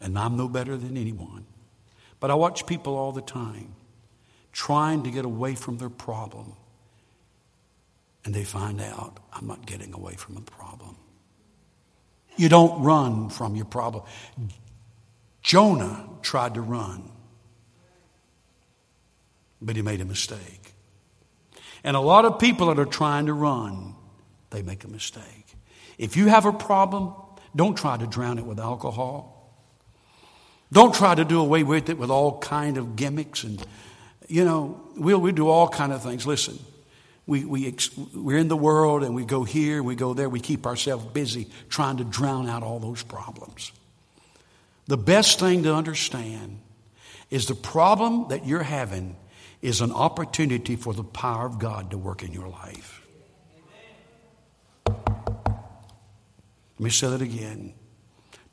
And 0.00 0.18
I'm 0.18 0.38
no 0.38 0.48
better 0.48 0.78
than 0.78 0.96
anyone. 0.96 1.44
But 2.20 2.30
I 2.30 2.34
watch 2.34 2.66
people 2.66 2.96
all 2.96 3.12
the 3.12 3.20
time 3.20 3.74
trying 4.52 5.02
to 5.02 5.10
get 5.10 5.26
away 5.26 5.54
from 5.54 5.76
their 5.76 5.90
problem. 5.90 6.54
And 8.24 8.34
they 8.34 8.44
find 8.44 8.80
out, 8.80 9.18
I'm 9.32 9.46
not 9.46 9.66
getting 9.66 9.92
away 9.92 10.14
from 10.14 10.34
the 10.34 10.40
problem. 10.40 10.96
You 12.36 12.48
don't 12.48 12.82
run 12.82 13.28
from 13.28 13.54
your 13.54 13.66
problem. 13.66 14.04
Jonah 15.42 16.08
tried 16.22 16.54
to 16.54 16.60
run, 16.60 17.10
but 19.60 19.76
he 19.76 19.82
made 19.82 20.00
a 20.00 20.04
mistake. 20.04 20.72
And 21.84 21.96
a 21.96 22.00
lot 22.00 22.24
of 22.24 22.38
people 22.38 22.68
that 22.68 22.78
are 22.78 22.86
trying 22.86 23.26
to 23.26 23.34
run 23.34 23.94
they 24.54 24.62
make 24.62 24.84
a 24.84 24.88
mistake. 24.88 25.56
If 25.98 26.16
you 26.16 26.28
have 26.28 26.46
a 26.46 26.52
problem, 26.52 27.12
don't 27.56 27.76
try 27.76 27.96
to 27.96 28.06
drown 28.06 28.38
it 28.38 28.46
with 28.46 28.60
alcohol. 28.60 29.52
Don't 30.72 30.94
try 30.94 31.14
to 31.14 31.24
do 31.24 31.40
away 31.40 31.64
with 31.64 31.88
it 31.88 31.98
with 31.98 32.08
all 32.08 32.38
kind 32.38 32.78
of 32.78 32.94
gimmicks 32.96 33.42
and 33.42 33.64
you 34.28 34.44
know, 34.44 34.80
we'll, 34.96 35.20
we 35.20 35.32
do 35.32 35.48
all 35.48 35.68
kind 35.68 35.92
of 35.92 36.02
things. 36.02 36.26
Listen, 36.26 36.58
we, 37.26 37.44
we, 37.44 37.74
we're 38.14 38.38
in 38.38 38.48
the 38.48 38.56
world 38.56 39.02
and 39.02 39.14
we 39.14 39.24
go 39.24 39.44
here, 39.44 39.82
we 39.82 39.94
go 39.94 40.12
there, 40.12 40.28
we 40.28 40.40
keep 40.40 40.66
ourselves 40.66 41.04
busy 41.06 41.48
trying 41.68 41.96
to 41.96 42.04
drown 42.04 42.48
out 42.48 42.62
all 42.62 42.78
those 42.78 43.02
problems. 43.02 43.72
The 44.86 44.98
best 44.98 45.40
thing 45.40 45.62
to 45.62 45.74
understand 45.74 46.60
is 47.30 47.46
the 47.46 47.54
problem 47.54 48.28
that 48.28 48.46
you're 48.46 48.62
having 48.62 49.16
is 49.62 49.80
an 49.80 49.92
opportunity 49.92 50.76
for 50.76 50.92
the 50.92 51.02
power 51.02 51.46
of 51.46 51.58
God 51.58 51.90
to 51.92 51.98
work 51.98 52.22
in 52.22 52.32
your 52.32 52.48
life. 52.48 53.00
Let 54.86 56.80
me 56.80 56.90
say 56.90 57.08
that 57.08 57.22
again. 57.22 57.72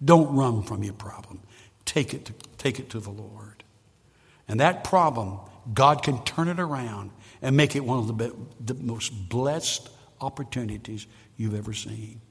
Don't 0.03 0.34
run 0.36 0.63
from 0.63 0.84
your 0.84 0.93
problem. 0.93 1.41
Take 1.84 2.13
it 2.13 2.26
to, 2.26 2.34
take 2.57 2.80
it 2.80 2.89
to 2.91 2.99
the 3.01 3.09
Lord. 3.09 3.63
And 4.47 4.59
that 4.61 4.86
problem, 4.86 5.39
God 5.74 6.01
can 6.03 6.24
turn 6.24 6.47
it 6.47 6.59
around 6.59 7.11
and 7.41 7.57
make 7.57 7.75
it 7.75 7.83
one 7.83 7.99
of 7.99 8.07
the, 8.07 8.13
be, 8.13 8.31
the 8.59 8.73
most 8.75 9.09
blessed 9.29 9.89
opportunities 10.19 11.07
you've 11.37 11.55
ever 11.55 11.73
seen. 11.73 12.21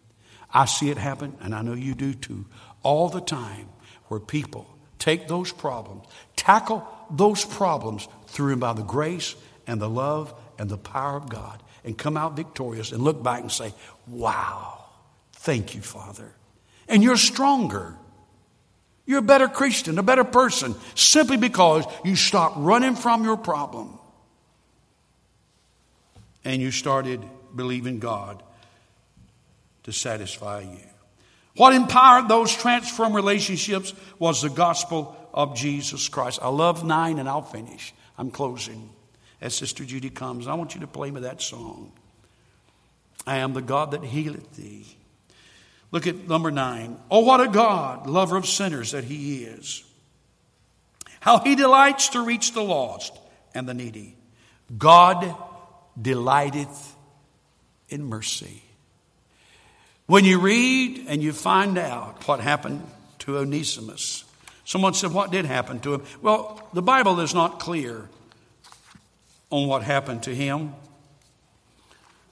I 0.52 0.64
see 0.64 0.90
it 0.90 0.98
happen, 0.98 1.36
and 1.40 1.54
I 1.54 1.62
know 1.62 1.74
you 1.74 1.94
do 1.94 2.14
too, 2.14 2.46
all 2.82 3.08
the 3.08 3.20
time, 3.20 3.68
where 4.08 4.20
people 4.20 4.66
take 4.98 5.28
those 5.28 5.52
problems, 5.52 6.06
tackle 6.36 6.86
those 7.10 7.44
problems 7.44 8.08
through 8.28 8.52
and 8.52 8.60
by 8.60 8.72
the 8.72 8.82
grace 8.82 9.34
and 9.66 9.80
the 9.80 9.88
love 9.88 10.34
and 10.58 10.68
the 10.68 10.78
power 10.78 11.16
of 11.16 11.28
God, 11.28 11.62
and 11.84 11.96
come 11.96 12.16
out 12.16 12.36
victorious 12.36 12.92
and 12.92 13.02
look 13.02 13.22
back 13.22 13.40
and 13.40 13.50
say, 13.50 13.72
Wow. 14.06 14.76
Thank 15.32 15.74
you, 15.74 15.80
Father. 15.80 16.34
And 16.86 17.02
you're 17.02 17.16
stronger. 17.16 17.96
You're 19.06 19.20
a 19.20 19.22
better 19.22 19.48
Christian, 19.48 19.98
a 19.98 20.02
better 20.02 20.22
person, 20.22 20.74
simply 20.94 21.38
because 21.38 21.86
you 22.04 22.14
stopped 22.14 22.58
running 22.58 22.94
from 22.94 23.24
your 23.24 23.38
problem 23.38 23.99
and 26.44 26.60
you 26.60 26.70
started 26.70 27.22
believing 27.54 27.98
God 27.98 28.42
to 29.84 29.92
satisfy 29.92 30.60
you. 30.60 30.78
What 31.56 31.74
empowered 31.74 32.28
those 32.28 32.54
transformed 32.54 33.14
relationships 33.14 33.92
was 34.18 34.42
the 34.42 34.50
gospel 34.50 35.16
of 35.34 35.56
Jesus 35.56 36.08
Christ. 36.08 36.38
I 36.42 36.48
love 36.48 36.84
nine 36.84 37.18
and 37.18 37.28
I'll 37.28 37.42
finish. 37.42 37.92
I'm 38.16 38.30
closing. 38.30 38.90
As 39.40 39.54
Sister 39.54 39.84
Judy 39.84 40.10
comes, 40.10 40.46
I 40.46 40.54
want 40.54 40.74
you 40.74 40.80
to 40.80 40.86
play 40.86 41.10
me 41.10 41.22
that 41.22 41.40
song. 41.40 41.92
I 43.26 43.38
am 43.38 43.52
the 43.52 43.62
God 43.62 43.92
that 43.92 44.04
healeth 44.04 44.56
thee. 44.56 44.86
Look 45.92 46.06
at 46.06 46.28
number 46.28 46.50
nine. 46.50 46.98
Oh, 47.10 47.20
what 47.20 47.40
a 47.40 47.48
God, 47.48 48.06
lover 48.06 48.36
of 48.36 48.46
sinners 48.46 48.92
that 48.92 49.04
He 49.04 49.44
is. 49.44 49.84
How 51.20 51.38
He 51.38 51.54
delights 51.54 52.10
to 52.10 52.24
reach 52.24 52.52
the 52.52 52.62
lost 52.62 53.12
and 53.54 53.68
the 53.68 53.74
needy. 53.74 54.16
God 54.76 55.34
delighteth 56.00 56.94
in 57.88 58.04
mercy. 58.04 58.62
When 60.06 60.24
you 60.24 60.40
read 60.40 61.06
and 61.08 61.22
you 61.22 61.32
find 61.32 61.78
out 61.78 62.26
what 62.26 62.40
happened 62.40 62.84
to 63.20 63.38
Onesimus, 63.38 64.24
someone 64.64 64.94
said, 64.94 65.12
What 65.12 65.30
did 65.30 65.44
happen 65.44 65.80
to 65.80 65.94
him? 65.94 66.02
Well, 66.20 66.68
the 66.72 66.82
Bible 66.82 67.20
is 67.20 67.34
not 67.34 67.60
clear 67.60 68.08
on 69.50 69.68
what 69.68 69.82
happened 69.82 70.24
to 70.24 70.34
him, 70.34 70.74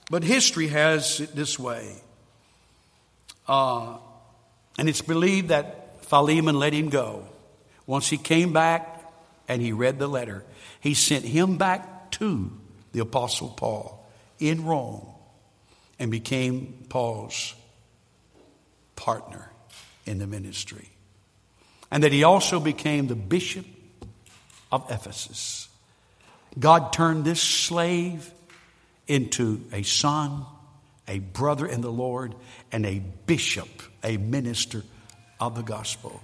but 0.09 0.23
history 0.23 0.67
has 0.67 1.19
it 1.19 1.35
this 1.35 1.57
way. 1.59 1.95
Uh, 3.47 3.97
and 4.77 4.87
it's 4.89 5.01
believed 5.01 5.49
that 5.49 6.05
Philemon 6.05 6.57
let 6.59 6.73
him 6.73 6.89
go. 6.89 7.27
Once 7.85 8.09
he 8.09 8.17
came 8.17 8.53
back 8.53 9.03
and 9.47 9.61
he 9.61 9.71
read 9.71 9.99
the 9.99 10.07
letter, 10.07 10.43
he 10.79 10.93
sent 10.93 11.25
him 11.25 11.57
back 11.57 12.11
to 12.11 12.51
the 12.91 12.99
Apostle 12.99 13.49
Paul 13.49 14.05
in 14.39 14.65
Rome 14.65 15.05
and 15.97 16.11
became 16.11 16.85
Paul's 16.89 17.53
partner 18.95 19.51
in 20.05 20.17
the 20.17 20.27
ministry. 20.27 20.89
And 21.91 22.03
that 22.03 22.11
he 22.11 22.23
also 22.23 22.59
became 22.59 23.07
the 23.07 23.15
bishop 23.15 23.65
of 24.71 24.89
Ephesus. 24.91 25.67
God 26.57 26.93
turned 26.93 27.25
this 27.25 27.41
slave 27.41 28.31
into 29.07 29.61
a 29.73 29.83
son 29.83 30.45
a 31.09 31.19
brother 31.19 31.65
in 31.65 31.81
the 31.81 31.91
Lord, 31.91 32.35
and 32.71 32.85
a 32.85 32.99
bishop, 33.25 33.67
a 34.03 34.17
minister 34.17 34.83
of 35.39 35.55
the 35.55 35.63
gospel. 35.63 36.21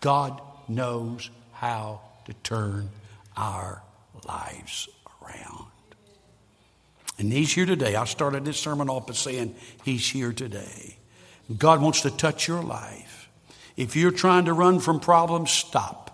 God 0.00 0.42
knows 0.68 1.30
how 1.52 2.00
to 2.24 2.34
turn 2.42 2.90
our 3.36 3.82
lives. 4.26 4.88
And 7.20 7.30
He's 7.30 7.52
here 7.52 7.66
today. 7.66 7.96
I 7.96 8.06
started 8.06 8.46
this 8.46 8.58
sermon 8.58 8.88
off 8.88 9.06
by 9.06 9.12
saying 9.12 9.54
He's 9.84 10.08
here 10.08 10.32
today. 10.32 10.96
God 11.58 11.82
wants 11.82 12.00
to 12.00 12.10
touch 12.10 12.48
your 12.48 12.62
life. 12.62 13.28
If 13.76 13.94
you're 13.94 14.10
trying 14.10 14.46
to 14.46 14.54
run 14.54 14.80
from 14.80 15.00
problems, 15.00 15.50
stop. 15.50 16.06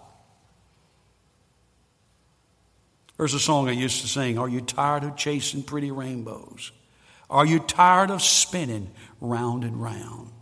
There's 3.17 3.35
a 3.35 3.41
song 3.41 3.69
I 3.69 3.73
used 3.73 4.01
to 4.01 4.09
sing 4.09 4.37
Are 4.37 4.49
you 4.49 4.61
tired 4.61 5.05
of 5.05 5.17
chasing 5.17 5.63
pretty 5.63 5.93
rainbows? 5.93 6.73
Are 7.31 7.47
you 7.47 7.61
tired 7.61 8.11
of 8.11 8.21
spinning 8.21 8.91
round 9.21 9.63
and 9.63 9.81
round? 9.81 10.33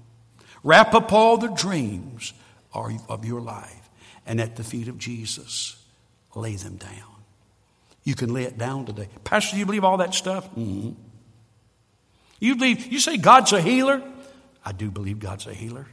Wrap 0.63 0.95
up 0.95 1.13
all 1.13 1.37
the 1.37 1.49
dreams 1.49 2.33
of 2.73 3.25
your 3.27 3.43
life 3.43 3.91
and 4.27 4.41
at 4.41 4.57
the 4.57 4.65
feet 4.65 4.89
of 4.89 4.99
Jesus, 4.99 5.77
lay 6.35 6.57
them 6.57 6.77
down. 6.77 7.14
You 8.05 8.15
can 8.15 8.33
lay 8.33 8.45
it 8.45 8.59
down 8.59 8.85
today. 8.85 9.09
Pastor, 9.25 9.57
you 9.57 9.67
believe 9.67 9.83
all 9.83 9.97
that 9.97 10.15
stuff? 10.15 10.49
Mm-hmm. 10.51 10.91
You 12.39 12.57
believe, 12.57 12.87
you 12.93 13.01
say 13.01 13.17
God's 13.17 13.53
a 13.53 13.61
healer? 13.61 14.03
I 14.65 14.73
do 14.73 14.91
believe 14.91 15.19
God's 15.19 15.47
a 15.47 15.55
healer. 15.55 15.87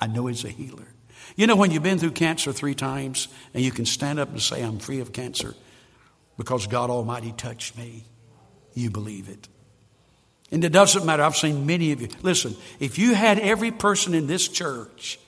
I 0.00 0.08
know 0.08 0.26
He's 0.26 0.44
a 0.44 0.48
healer. 0.48 0.88
You 1.36 1.46
know, 1.46 1.56
when 1.56 1.70
you've 1.70 1.82
been 1.82 1.98
through 1.98 2.12
cancer 2.12 2.52
three 2.52 2.74
times 2.74 3.28
and 3.54 3.62
you 3.62 3.70
can 3.70 3.86
stand 3.86 4.18
up 4.18 4.30
and 4.30 4.42
say, 4.42 4.62
I'm 4.62 4.78
free 4.78 5.00
of 5.00 5.12
cancer 5.12 5.54
because 6.36 6.66
God 6.66 6.90
Almighty 6.90 7.32
touched 7.32 7.78
me, 7.78 8.04
you 8.74 8.90
believe 8.90 9.28
it. 9.28 9.48
And 10.50 10.62
it 10.64 10.72
doesn't 10.72 11.06
matter. 11.06 11.22
I've 11.22 11.36
seen 11.36 11.66
many 11.66 11.92
of 11.92 12.00
you. 12.00 12.08
Listen, 12.22 12.54
if 12.78 12.98
you 12.98 13.14
had 13.14 13.38
every 13.38 13.70
person 13.70 14.14
in 14.14 14.26
this 14.26 14.46
church 14.46 15.18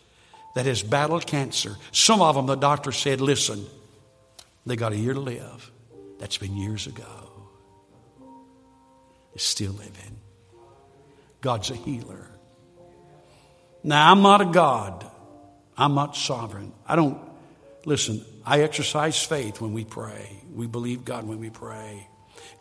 that 0.55 0.67
has 0.67 0.83
battled 0.83 1.27
cancer, 1.27 1.77
some 1.93 2.21
of 2.21 2.35
them 2.35 2.47
the 2.47 2.55
doctor 2.57 2.93
said, 2.93 3.21
listen, 3.21 3.65
they 4.67 4.77
got 4.77 4.93
a 4.93 4.97
year 4.97 5.15
to 5.15 5.21
live. 5.21 5.71
That's 6.19 6.39
been 6.39 6.57
years 6.57 6.87
ago. 6.87 7.33
They're 8.21 9.39
still 9.39 9.73
living. 9.73 10.19
God's 11.41 11.71
a 11.71 11.77
healer. 11.77 12.27
Now, 13.85 14.11
I'm 14.11 14.23
not 14.23 14.41
a 14.41 14.47
God. 14.47 15.09
I'm 15.77 15.95
not 15.95 16.17
sovereign. 16.17 16.73
I 16.87 16.97
don't, 16.97 17.19
listen, 17.85 18.25
I 18.45 18.63
exercise 18.63 19.23
faith 19.23 19.61
when 19.61 19.73
we 19.73 19.85
pray. 19.85 20.43
We 20.53 20.67
believe 20.67 21.05
God 21.05 21.27
when 21.27 21.39
we 21.39 21.51
pray. 21.51 22.09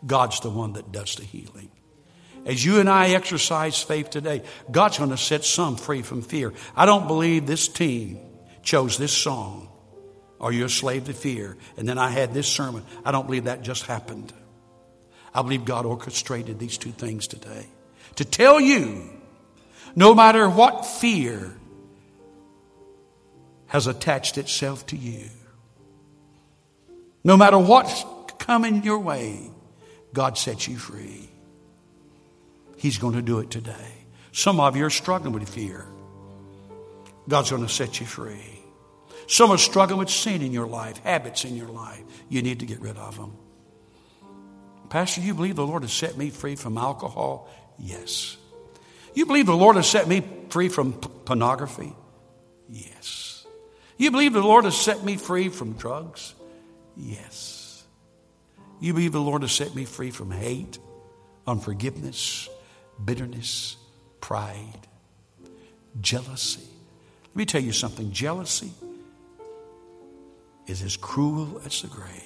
God's 0.06 0.40
the 0.40 0.50
one 0.50 0.74
that 0.74 0.92
does 0.92 1.14
the 1.14 1.24
healing. 1.24 1.70
As 2.44 2.64
you 2.64 2.78
and 2.78 2.88
I 2.88 3.10
exercise 3.10 3.82
faith 3.82 4.10
today, 4.10 4.42
God's 4.70 4.98
going 4.98 5.10
to 5.10 5.16
set 5.16 5.44
some 5.44 5.76
free 5.76 6.02
from 6.02 6.22
fear. 6.22 6.52
I 6.76 6.86
don't 6.86 7.08
believe 7.08 7.46
this 7.46 7.66
team 7.66 8.20
chose 8.62 8.98
this 8.98 9.12
song, 9.12 9.68
Are 10.40 10.52
You 10.52 10.66
a 10.66 10.68
Slave 10.68 11.04
to 11.04 11.12
Fear? 11.12 11.56
And 11.76 11.88
then 11.88 11.98
I 11.98 12.10
had 12.10 12.34
this 12.34 12.46
sermon. 12.46 12.84
I 13.04 13.12
don't 13.12 13.26
believe 13.26 13.44
that 13.44 13.62
just 13.62 13.86
happened. 13.86 14.32
I 15.34 15.42
believe 15.42 15.64
God 15.64 15.86
orchestrated 15.86 16.58
these 16.58 16.78
two 16.78 16.92
things 16.92 17.26
today 17.26 17.66
to 18.16 18.24
tell 18.24 18.60
you 18.60 19.08
no 19.94 20.14
matter 20.14 20.48
what 20.48 20.86
fear 20.86 21.54
has 23.66 23.86
attached 23.86 24.38
itself 24.38 24.86
to 24.86 24.96
you, 24.96 25.28
no 27.24 27.36
matter 27.36 27.58
what's 27.58 28.04
coming 28.38 28.82
your 28.82 28.98
way, 28.98 29.50
God 30.12 30.38
sets 30.38 30.68
you 30.68 30.78
free. 30.78 31.28
He's 32.76 32.98
going 32.98 33.14
to 33.14 33.22
do 33.22 33.40
it 33.40 33.50
today. 33.50 33.92
Some 34.32 34.60
of 34.60 34.76
you 34.76 34.84
are 34.84 34.90
struggling 34.90 35.32
with 35.32 35.48
fear. 35.48 35.86
God's 37.28 37.50
going 37.50 37.62
to 37.62 37.68
set 37.72 38.00
you 38.00 38.06
free. 38.06 38.55
Some 39.26 39.50
are 39.50 39.58
struggling 39.58 39.98
with 39.98 40.10
sin 40.10 40.42
in 40.42 40.52
your 40.52 40.66
life, 40.66 40.98
habits 40.98 41.44
in 41.44 41.56
your 41.56 41.68
life. 41.68 42.02
You 42.28 42.42
need 42.42 42.60
to 42.60 42.66
get 42.66 42.80
rid 42.80 42.96
of 42.96 43.16
them. 43.16 43.32
Pastor, 44.88 45.20
you 45.20 45.34
believe 45.34 45.56
the 45.56 45.66
Lord 45.66 45.82
has 45.82 45.92
set 45.92 46.16
me 46.16 46.30
free 46.30 46.54
from 46.54 46.78
alcohol? 46.78 47.48
Yes. 47.78 48.36
You 49.14 49.26
believe 49.26 49.46
the 49.46 49.56
Lord 49.56 49.76
has 49.76 49.88
set 49.88 50.06
me 50.06 50.22
free 50.50 50.68
from 50.68 50.92
p- 50.92 51.08
pornography? 51.24 51.92
Yes. 52.70 53.46
You 53.96 54.10
believe 54.10 54.32
the 54.32 54.40
Lord 54.40 54.64
has 54.64 54.76
set 54.76 55.02
me 55.02 55.16
free 55.16 55.48
from 55.48 55.72
drugs? 55.72 56.34
Yes. 56.96 57.84
You 58.80 58.92
believe 58.92 59.12
the 59.12 59.20
Lord 59.20 59.42
has 59.42 59.52
set 59.52 59.74
me 59.74 59.84
free 59.86 60.10
from 60.10 60.30
hate, 60.30 60.78
unforgiveness, 61.46 62.48
bitterness, 63.02 63.76
pride, 64.20 64.86
jealousy. 66.00 66.62
Let 67.28 67.36
me 67.36 67.46
tell 67.46 67.62
you 67.62 67.72
something 67.72 68.12
jealousy 68.12 68.72
is 70.66 70.82
as 70.82 70.96
cruel 70.96 71.60
as 71.64 71.82
the 71.82 71.88
grave. 71.88 72.22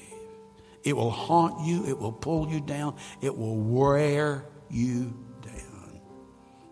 It 0.83 0.97
will 0.97 1.11
haunt 1.11 1.67
you, 1.67 1.87
it 1.87 1.99
will 1.99 2.13
pull 2.13 2.49
you 2.49 2.61
down, 2.61 2.97
it 3.21 3.37
will 3.37 3.57
wear 3.57 4.47
you 4.71 5.13
down. 5.43 6.01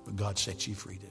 But 0.05 0.17
God 0.17 0.39
sets 0.39 0.67
you 0.67 0.75
free 0.75 0.97
today. 0.97 1.08